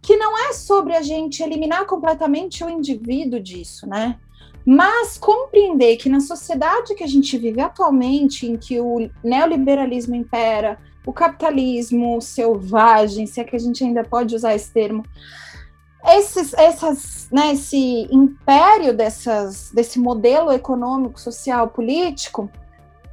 que 0.00 0.16
não 0.16 0.38
é 0.38 0.52
sobre 0.52 0.94
a 0.94 1.02
gente 1.02 1.42
eliminar 1.42 1.86
completamente 1.86 2.62
o 2.62 2.68
indivíduo 2.68 3.40
disso, 3.40 3.86
né? 3.86 4.18
Mas 4.66 5.18
compreender 5.18 5.96
que 5.96 6.08
na 6.08 6.20
sociedade 6.20 6.94
que 6.94 7.04
a 7.04 7.06
gente 7.06 7.36
vive 7.36 7.60
atualmente, 7.60 8.46
em 8.46 8.56
que 8.56 8.80
o 8.80 9.10
neoliberalismo 9.22 10.14
impera, 10.14 10.78
o 11.06 11.12
capitalismo 11.12 12.20
selvagem, 12.20 13.26
se 13.26 13.40
é 13.40 13.44
que 13.44 13.56
a 13.56 13.58
gente 13.58 13.82
ainda 13.84 14.04
pode 14.04 14.34
usar 14.34 14.54
esse 14.54 14.72
termo, 14.72 15.04
esses, 16.06 16.52
essas, 16.54 17.28
né, 17.30 17.52
esse 17.52 18.06
império 18.10 18.94
dessas, 18.96 19.70
desse 19.72 19.98
modelo 19.98 20.52
econômico, 20.52 21.18
social, 21.18 21.68
político, 21.68 22.50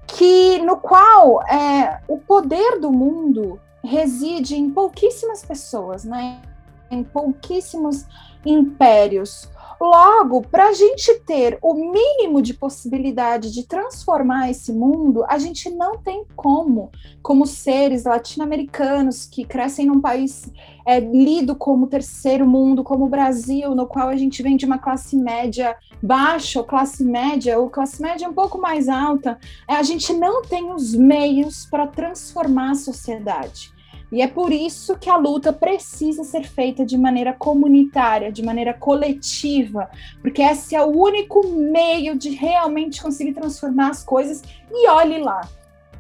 que 0.08 0.60
no 0.60 0.78
qual 0.78 1.42
é, 1.44 2.02
o 2.08 2.18
poder 2.18 2.80
do 2.80 2.92
mundo 2.92 3.60
reside 3.84 4.56
em 4.56 4.70
pouquíssimas 4.70 5.44
pessoas, 5.44 6.04
né, 6.04 6.42
em 6.90 7.04
pouquíssimos 7.04 8.06
impérios. 8.46 9.50
Logo, 9.82 10.44
para 10.44 10.68
a 10.68 10.74
gente 10.74 11.12
ter 11.26 11.58
o 11.60 11.74
mínimo 11.74 12.40
de 12.40 12.54
possibilidade 12.54 13.52
de 13.52 13.66
transformar 13.66 14.52
esse 14.52 14.72
mundo, 14.72 15.26
a 15.28 15.40
gente 15.40 15.72
não 15.72 15.98
tem 15.98 16.24
como, 16.36 16.92
como 17.24 17.48
seres 17.48 18.04
latino-americanos 18.04 19.26
que 19.26 19.44
crescem 19.44 19.88
num 19.88 20.00
país 20.00 20.48
é, 20.86 21.00
lido 21.00 21.56
como 21.56 21.88
terceiro 21.88 22.46
mundo, 22.46 22.84
como 22.84 23.06
o 23.06 23.10
Brasil, 23.10 23.74
no 23.74 23.88
qual 23.88 24.10
a 24.10 24.16
gente 24.16 24.44
vem 24.44 24.56
de 24.56 24.68
uma 24.68 24.78
classe 24.78 25.16
média 25.16 25.76
baixa, 26.00 26.60
ou 26.60 26.66
classe 26.66 27.04
média, 27.04 27.58
ou 27.58 27.68
classe 27.68 28.00
média 28.04 28.30
um 28.30 28.34
pouco 28.34 28.62
mais 28.62 28.88
alta, 28.88 29.40
é, 29.68 29.74
a 29.74 29.82
gente 29.82 30.14
não 30.14 30.44
tem 30.44 30.72
os 30.72 30.94
meios 30.94 31.66
para 31.66 31.88
transformar 31.88 32.74
a 32.74 32.76
sociedade. 32.76 33.74
E 34.12 34.22
é 34.22 34.28
por 34.28 34.52
isso 34.52 34.98
que 34.98 35.10
a 35.10 35.16
luta 35.16 35.54
precisa 35.54 36.24
ser 36.24 36.44
feita 36.44 36.86
de 36.86 36.98
maneira 36.98 37.32
comunitária, 37.32 38.32
de 38.32 38.44
maneira 38.44 38.74
coletiva, 38.74 39.90
porque 40.22 40.42
esse 40.42 40.76
é 40.76 40.84
o 40.84 40.90
único 40.90 41.48
meio 41.48 42.18
de 42.18 42.32
realmente 42.32 43.02
conseguir 43.02 43.34
transformar 43.34 43.90
as 43.90 44.04
coisas. 44.04 44.42
E 44.70 44.90
olhe 44.90 45.18
lá, 45.20 45.48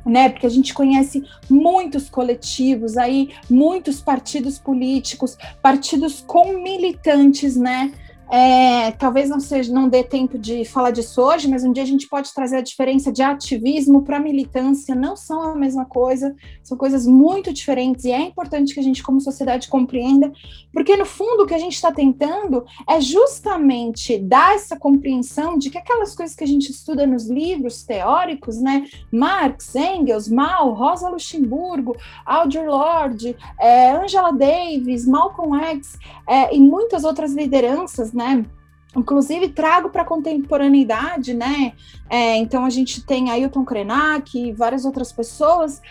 né? 0.05 0.29
Porque 0.29 0.45
a 0.45 0.49
gente 0.49 0.73
conhece 0.73 1.23
muitos 1.49 2.09
coletivos 2.09 2.97
aí, 2.97 3.29
muitos 3.49 4.01
partidos 4.01 4.59
políticos, 4.59 5.37
partidos 5.61 6.21
com 6.21 6.61
militantes, 6.61 7.55
né? 7.55 7.93
É, 8.31 8.91
talvez 8.91 9.27
não 9.27 9.41
seja, 9.41 9.73
não 9.73 9.89
dê 9.89 10.05
tempo 10.05 10.39
de 10.39 10.63
falar 10.63 10.91
disso 10.91 11.21
hoje, 11.21 11.49
mas 11.49 11.65
um 11.65 11.73
dia 11.73 11.83
a 11.83 11.85
gente 11.85 12.07
pode 12.07 12.33
trazer 12.33 12.55
a 12.55 12.61
diferença 12.61 13.11
de 13.11 13.21
ativismo 13.21 14.03
para 14.03 14.21
militância, 14.21 14.95
não 14.95 15.17
são 15.17 15.41
a 15.41 15.55
mesma 15.55 15.83
coisa, 15.83 16.33
são 16.63 16.77
coisas 16.77 17.05
muito 17.05 17.51
diferentes 17.51 18.05
e 18.05 18.11
é 18.11 18.21
importante 18.21 18.73
que 18.73 18.79
a 18.79 18.83
gente, 18.83 19.03
como 19.03 19.19
sociedade, 19.19 19.67
compreenda, 19.67 20.31
porque 20.73 20.95
no 20.95 21.05
fundo 21.05 21.43
o 21.43 21.45
que 21.45 21.53
a 21.53 21.59
gente 21.59 21.73
está 21.73 21.91
tentando 21.91 22.63
é 22.89 23.01
justamente 23.01 24.17
dar 24.17 24.55
essa 24.55 24.79
compreensão 24.79 25.57
de 25.57 25.69
que 25.69 25.77
aquelas 25.77 26.15
coisas 26.15 26.33
que 26.33 26.45
a 26.45 26.47
gente 26.47 26.71
estuda 26.71 27.05
nos 27.05 27.27
livros 27.27 27.83
teóricos, 27.83 28.61
né, 28.61 28.87
Marx, 29.11 29.75
Engels, 29.75 30.29
Mao, 30.29 30.71
Rosa 30.71 31.09
Luxemburgo, 31.09 31.97
Audre 32.25 32.65
Lorde, 32.65 33.35
é, 33.59 33.91
Angela 33.91 34.31
Davis, 34.31 35.05
Malcolm 35.05 35.61
X 35.65 35.99
é, 36.25 36.55
e 36.55 36.61
muitas 36.61 37.03
outras 37.03 37.33
lideranças, 37.33 38.13
né? 38.13 38.20
Inclusive, 38.95 39.49
trago 39.49 39.89
para 39.89 40.01
a 40.01 40.05
contemporaneidade, 40.05 41.33
né? 41.33 41.73
É, 42.09 42.35
então, 42.37 42.65
a 42.65 42.69
gente 42.69 43.05
tem 43.05 43.29
Ailton 43.29 43.63
Krenak 43.63 44.37
e 44.37 44.51
várias 44.51 44.83
outras 44.83 45.13
pessoas, 45.13 45.81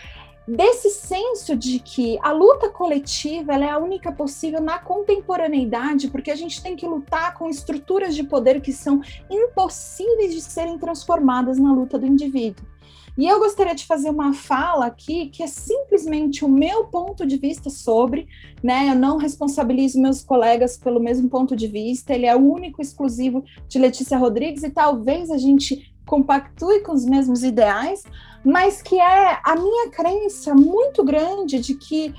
desse 0.47 0.89
senso 0.89 1.55
de 1.55 1.79
que 1.79 2.19
a 2.21 2.31
luta 2.31 2.69
coletiva 2.69 3.53
é 3.53 3.69
a 3.69 3.77
única 3.77 4.11
possível 4.11 4.61
na 4.61 4.79
contemporaneidade, 4.79 6.09
porque 6.09 6.29
a 6.31 6.35
gente 6.35 6.61
tem 6.61 6.75
que 6.75 6.85
lutar 6.85 7.35
com 7.35 7.49
estruturas 7.49 8.15
de 8.15 8.23
poder 8.23 8.61
que 8.61 8.73
são 8.73 9.01
impossíveis 9.29 10.33
de 10.33 10.41
serem 10.41 10.77
transformadas 10.77 11.57
na 11.57 11.73
luta 11.73 11.97
do 11.97 12.05
indivíduo. 12.05 12.70
E 13.17 13.27
eu 13.27 13.39
gostaria 13.39 13.75
de 13.75 13.85
fazer 13.85 14.09
uma 14.09 14.33
fala 14.33 14.85
aqui 14.85 15.27
que 15.27 15.43
é 15.43 15.47
simplesmente 15.47 16.45
o 16.45 16.49
meu 16.49 16.85
ponto 16.85 17.25
de 17.25 17.37
vista 17.37 17.69
sobre, 17.69 18.27
né? 18.63 18.89
Eu 18.89 18.95
não 18.95 19.17
responsabilizo 19.17 20.01
meus 20.01 20.23
colegas 20.23 20.77
pelo 20.77 20.99
mesmo 20.99 21.29
ponto 21.29 21.55
de 21.55 21.67
vista, 21.67 22.13
ele 22.13 22.25
é 22.25 22.35
o 22.35 22.39
único 22.39 22.81
exclusivo 22.81 23.43
de 23.67 23.77
Letícia 23.77 24.17
Rodrigues 24.17 24.63
e 24.63 24.69
talvez 24.69 25.29
a 25.29 25.37
gente 25.37 25.93
compactue 26.05 26.81
com 26.81 26.93
os 26.93 27.05
mesmos 27.05 27.43
ideais, 27.43 28.03
mas 28.43 28.81
que 28.81 28.99
é 28.99 29.39
a 29.43 29.55
minha 29.55 29.89
crença 29.89 30.55
muito 30.55 31.03
grande 31.03 31.59
de 31.59 31.75
que 31.75 32.13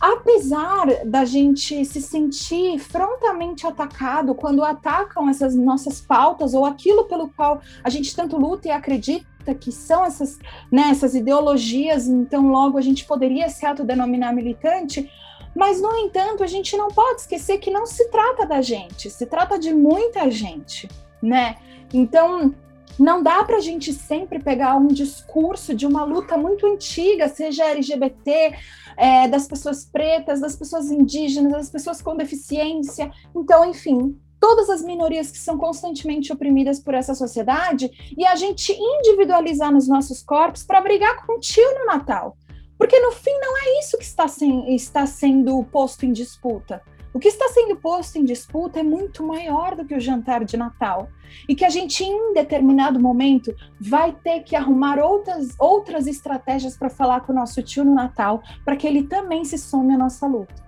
apesar 0.00 1.04
da 1.06 1.24
gente 1.24 1.84
se 1.84 2.00
sentir 2.00 2.78
frontalmente 2.78 3.66
atacado 3.66 4.34
quando 4.34 4.62
atacam 4.62 5.28
essas 5.28 5.54
nossas 5.54 6.00
pautas 6.00 6.52
ou 6.52 6.66
aquilo 6.66 7.04
pelo 7.04 7.28
qual 7.28 7.60
a 7.82 7.88
gente 7.88 8.14
tanto 8.14 8.36
luta 8.36 8.68
e 8.68 8.70
acredita 8.70 9.33
que 9.52 9.72
são 9.72 10.04
essas, 10.04 10.38
né, 10.70 10.90
essas 10.90 11.16
ideologias, 11.16 12.06
então 12.06 12.48
logo 12.48 12.78
a 12.78 12.80
gente 12.80 13.04
poderia 13.04 13.48
se 13.48 13.66
autodenominar 13.66 14.32
militante, 14.32 15.10
mas 15.54 15.80
no 15.80 15.92
entanto 15.96 16.44
a 16.44 16.46
gente 16.46 16.76
não 16.76 16.88
pode 16.88 17.22
esquecer 17.22 17.58
que 17.58 17.70
não 17.70 17.84
se 17.84 18.08
trata 18.10 18.46
da 18.46 18.62
gente, 18.62 19.10
se 19.10 19.26
trata 19.26 19.58
de 19.58 19.74
muita 19.74 20.30
gente, 20.30 20.88
né? 21.20 21.56
Então 21.92 22.54
não 22.98 23.22
dá 23.22 23.42
para 23.44 23.56
a 23.56 23.60
gente 23.60 23.92
sempre 23.92 24.38
pegar 24.38 24.76
um 24.76 24.88
discurso 24.88 25.74
de 25.74 25.86
uma 25.86 26.04
luta 26.04 26.36
muito 26.36 26.66
antiga, 26.66 27.28
seja 27.28 27.64
LGBT, 27.64 28.54
é, 28.96 29.28
das 29.28 29.48
pessoas 29.48 29.84
pretas, 29.84 30.40
das 30.40 30.54
pessoas 30.54 30.90
indígenas, 30.90 31.52
das 31.52 31.70
pessoas 31.70 32.00
com 32.00 32.16
deficiência. 32.16 33.10
Então, 33.34 33.64
enfim, 33.64 34.16
todas 34.44 34.68
as 34.68 34.82
minorias 34.82 35.30
que 35.30 35.38
são 35.38 35.56
constantemente 35.56 36.30
oprimidas 36.30 36.78
por 36.78 36.92
essa 36.92 37.14
sociedade 37.14 37.90
e 38.14 38.26
a 38.26 38.36
gente 38.36 38.72
individualizar 38.78 39.72
nos 39.72 39.88
nossos 39.88 40.22
corpos 40.22 40.62
para 40.62 40.82
brigar 40.82 41.24
com 41.24 41.38
o 41.38 41.40
tio 41.40 41.64
no 41.78 41.86
Natal. 41.86 42.36
Porque 42.76 43.00
no 43.00 43.10
fim 43.10 43.32
não 43.40 43.56
é 43.56 43.80
isso 43.80 43.96
que 43.96 44.04
está, 44.04 44.28
sem, 44.28 44.74
está 44.74 45.06
sendo 45.06 45.64
posto 45.72 46.04
em 46.04 46.12
disputa. 46.12 46.82
O 47.14 47.18
que 47.18 47.28
está 47.28 47.48
sendo 47.48 47.76
posto 47.76 48.18
em 48.18 48.24
disputa 48.26 48.80
é 48.80 48.82
muito 48.82 49.26
maior 49.26 49.74
do 49.74 49.86
que 49.86 49.94
o 49.94 50.00
jantar 50.00 50.44
de 50.44 50.58
Natal. 50.58 51.08
E 51.48 51.54
que 51.54 51.64
a 51.64 51.70
gente, 51.70 52.04
em 52.04 52.34
determinado 52.34 53.00
momento, 53.00 53.56
vai 53.80 54.12
ter 54.12 54.42
que 54.42 54.54
arrumar 54.54 54.98
outras, 54.98 55.54
outras 55.58 56.06
estratégias 56.06 56.76
para 56.76 56.90
falar 56.90 57.22
com 57.22 57.32
o 57.32 57.34
nosso 57.34 57.62
tio 57.62 57.82
no 57.82 57.94
Natal, 57.94 58.42
para 58.62 58.76
que 58.76 58.86
ele 58.86 59.04
também 59.04 59.42
se 59.42 59.56
some 59.56 59.94
à 59.94 59.96
nossa 59.96 60.26
luta. 60.26 60.62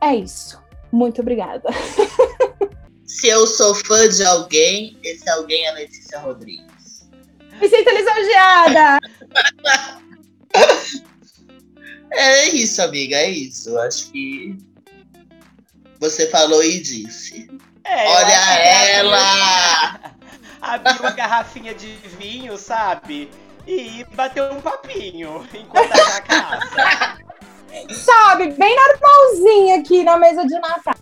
É 0.00 0.14
isso. 0.14 0.64
Muito 0.96 1.20
obrigada. 1.20 1.68
Se 3.04 3.28
eu 3.28 3.46
sou 3.46 3.74
fã 3.74 4.08
de 4.08 4.24
alguém, 4.24 4.98
esse 5.04 5.28
alguém 5.28 5.66
é 5.66 5.68
a 5.68 5.74
Letícia 5.74 6.18
Rodrigues. 6.18 7.10
Me 7.60 7.68
sinto 7.68 7.90
lisonjeada! 7.90 8.98
É 12.08 12.48
isso, 12.48 12.80
amiga, 12.80 13.16
é 13.16 13.28
isso. 13.28 13.76
Acho 13.78 14.10
que 14.12 14.56
você 15.98 16.30
falou 16.30 16.62
e 16.62 16.80
disse. 16.80 17.50
É, 17.84 18.08
Olha 18.08 18.58
é 18.58 18.92
ela! 18.92 20.14
Abriu 20.62 21.00
uma 21.00 21.10
garrafinha 21.10 21.74
de 21.74 21.88
vinho, 22.16 22.56
sabe? 22.56 23.28
E 23.66 24.06
bateu 24.14 24.50
um 24.52 24.60
papinho 24.60 25.46
enquanto 25.52 25.92
a 25.92 25.96
Jaca 25.96 26.36
assa. 26.36 27.25
Sabe, 27.90 28.50
bem 28.52 28.76
normalzinho 28.76 29.80
aqui 29.80 30.02
na 30.02 30.18
mesa 30.18 30.46
de 30.46 30.54
Natal. 30.58 30.95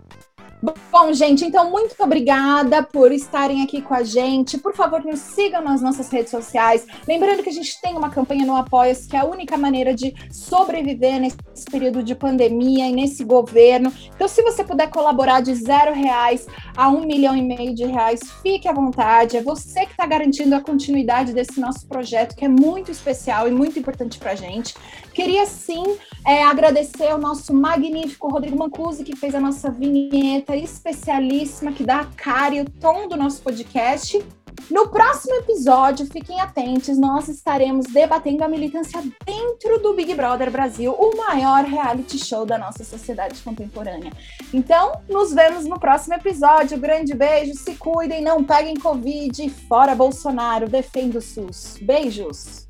Bom, 0.91 1.13
gente, 1.13 1.45
então 1.45 1.71
muito 1.71 1.95
obrigada 1.99 2.83
por 2.83 3.13
estarem 3.13 3.63
aqui 3.63 3.83
com 3.83 3.93
a 3.93 4.03
gente. 4.03 4.57
Por 4.57 4.75
favor, 4.75 5.05
nos 5.05 5.19
sigam 5.19 5.63
nas 5.63 5.83
nossas 5.83 6.09
redes 6.09 6.31
sociais. 6.31 6.87
Lembrando 7.07 7.43
que 7.43 7.51
a 7.51 7.53
gente 7.53 7.79
tem 7.83 7.95
uma 7.95 8.09
campanha 8.09 8.47
no 8.47 8.57
Apoia-se, 8.57 9.07
que 9.07 9.15
é 9.15 9.19
a 9.19 9.27
única 9.27 9.59
maneira 9.59 9.93
de 9.93 10.15
sobreviver 10.31 11.21
nesse 11.21 11.37
período 11.71 12.03
de 12.03 12.15
pandemia 12.15 12.89
e 12.89 12.93
nesse 12.93 13.25
governo. 13.25 13.93
Então, 14.15 14.27
se 14.27 14.41
você 14.41 14.65
puder 14.65 14.89
colaborar 14.89 15.43
de 15.43 15.55
zero 15.55 15.93
reais 15.93 16.47
a 16.75 16.89
um 16.89 17.05
milhão 17.05 17.37
e 17.37 17.43
meio 17.43 17.75
de 17.75 17.85
reais, 17.85 18.21
fique 18.43 18.67
à 18.67 18.73
vontade. 18.73 19.37
É 19.37 19.43
você 19.43 19.85
que 19.85 19.91
está 19.91 20.07
garantindo 20.07 20.55
a 20.55 20.63
continuidade 20.63 21.35
desse 21.35 21.61
nosso 21.61 21.87
projeto, 21.87 22.35
que 22.35 22.45
é 22.45 22.49
muito 22.49 22.91
especial 22.91 23.47
e 23.47 23.51
muito 23.51 23.79
importante 23.79 24.19
para 24.19 24.33
a 24.33 24.37
gente. 24.37 24.75
Queria 25.13 25.45
sim 25.45 25.85
é, 26.27 26.43
agradecer 26.43 27.09
ao 27.09 27.19
nosso 27.19 27.53
magnífico 27.53 28.29
Rodrigo 28.29 28.59
Mancusi, 28.59 29.05
que 29.05 29.15
fez 29.15 29.35
a 29.35 29.41
nossa 29.41 29.71
vinheta 29.71 30.54
especialíssima, 30.57 31.73
que 31.73 31.85
dá 31.85 32.01
a 32.01 32.07
cara 32.07 32.55
e 32.55 32.61
o 32.61 32.65
tom 32.65 33.09
do 33.09 33.17
nosso 33.17 33.43
podcast. 33.43 34.25
No 34.71 34.89
próximo 34.89 35.35
episódio, 35.37 36.07
fiquem 36.07 36.41
atentos, 36.41 36.97
nós 36.97 37.29
estaremos 37.29 37.87
debatendo 37.87 38.45
a 38.45 38.49
militância 38.49 39.03
dentro 39.27 39.79
do 39.83 39.93
Big 39.93 40.15
Brother 40.15 40.51
Brasil, 40.51 40.93
o 40.93 41.17
maior 41.17 41.65
reality 41.65 42.19
show 42.19 42.47
da 42.47 42.57
nossa 42.57 42.83
sociedade 42.83 43.41
contemporânea. 43.43 44.13
Então, 44.53 44.93
nos 45.09 45.35
vemos 45.35 45.67
no 45.67 45.79
próximo 45.79 46.15
episódio. 46.15 46.79
Grande 46.79 47.15
beijo, 47.15 47.55
se 47.55 47.75
cuidem, 47.75 48.23
não 48.23 48.43
peguem 48.43 48.75
Covid, 48.75 49.51
fora 49.69 49.95
Bolsonaro, 49.95 50.69
defenda 50.69 51.19
o 51.19 51.23
SUS. 51.23 51.77
Beijos! 51.83 52.67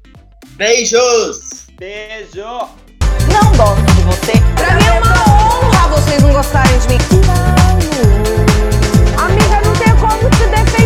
Beijos! 0.56 1.66
Beijo! 1.78 2.42
Não 3.32 3.56
gosto 3.56 3.94
de 3.94 4.02
você. 4.02 4.32
Pra 4.56 4.74
mim 4.74 4.86
é 4.86 5.00
uma 5.00 5.14
honra 5.14 5.73
vocês 5.94 6.22
não 6.22 6.33
gostarem 6.33 6.78
de 6.80 6.88
mim. 6.88 6.98
Não. 7.26 7.54
Amiga, 9.24 9.61
não 9.64 9.72
tem 9.74 9.94
como 9.96 10.28
te 10.30 10.46
defender. 10.46 10.83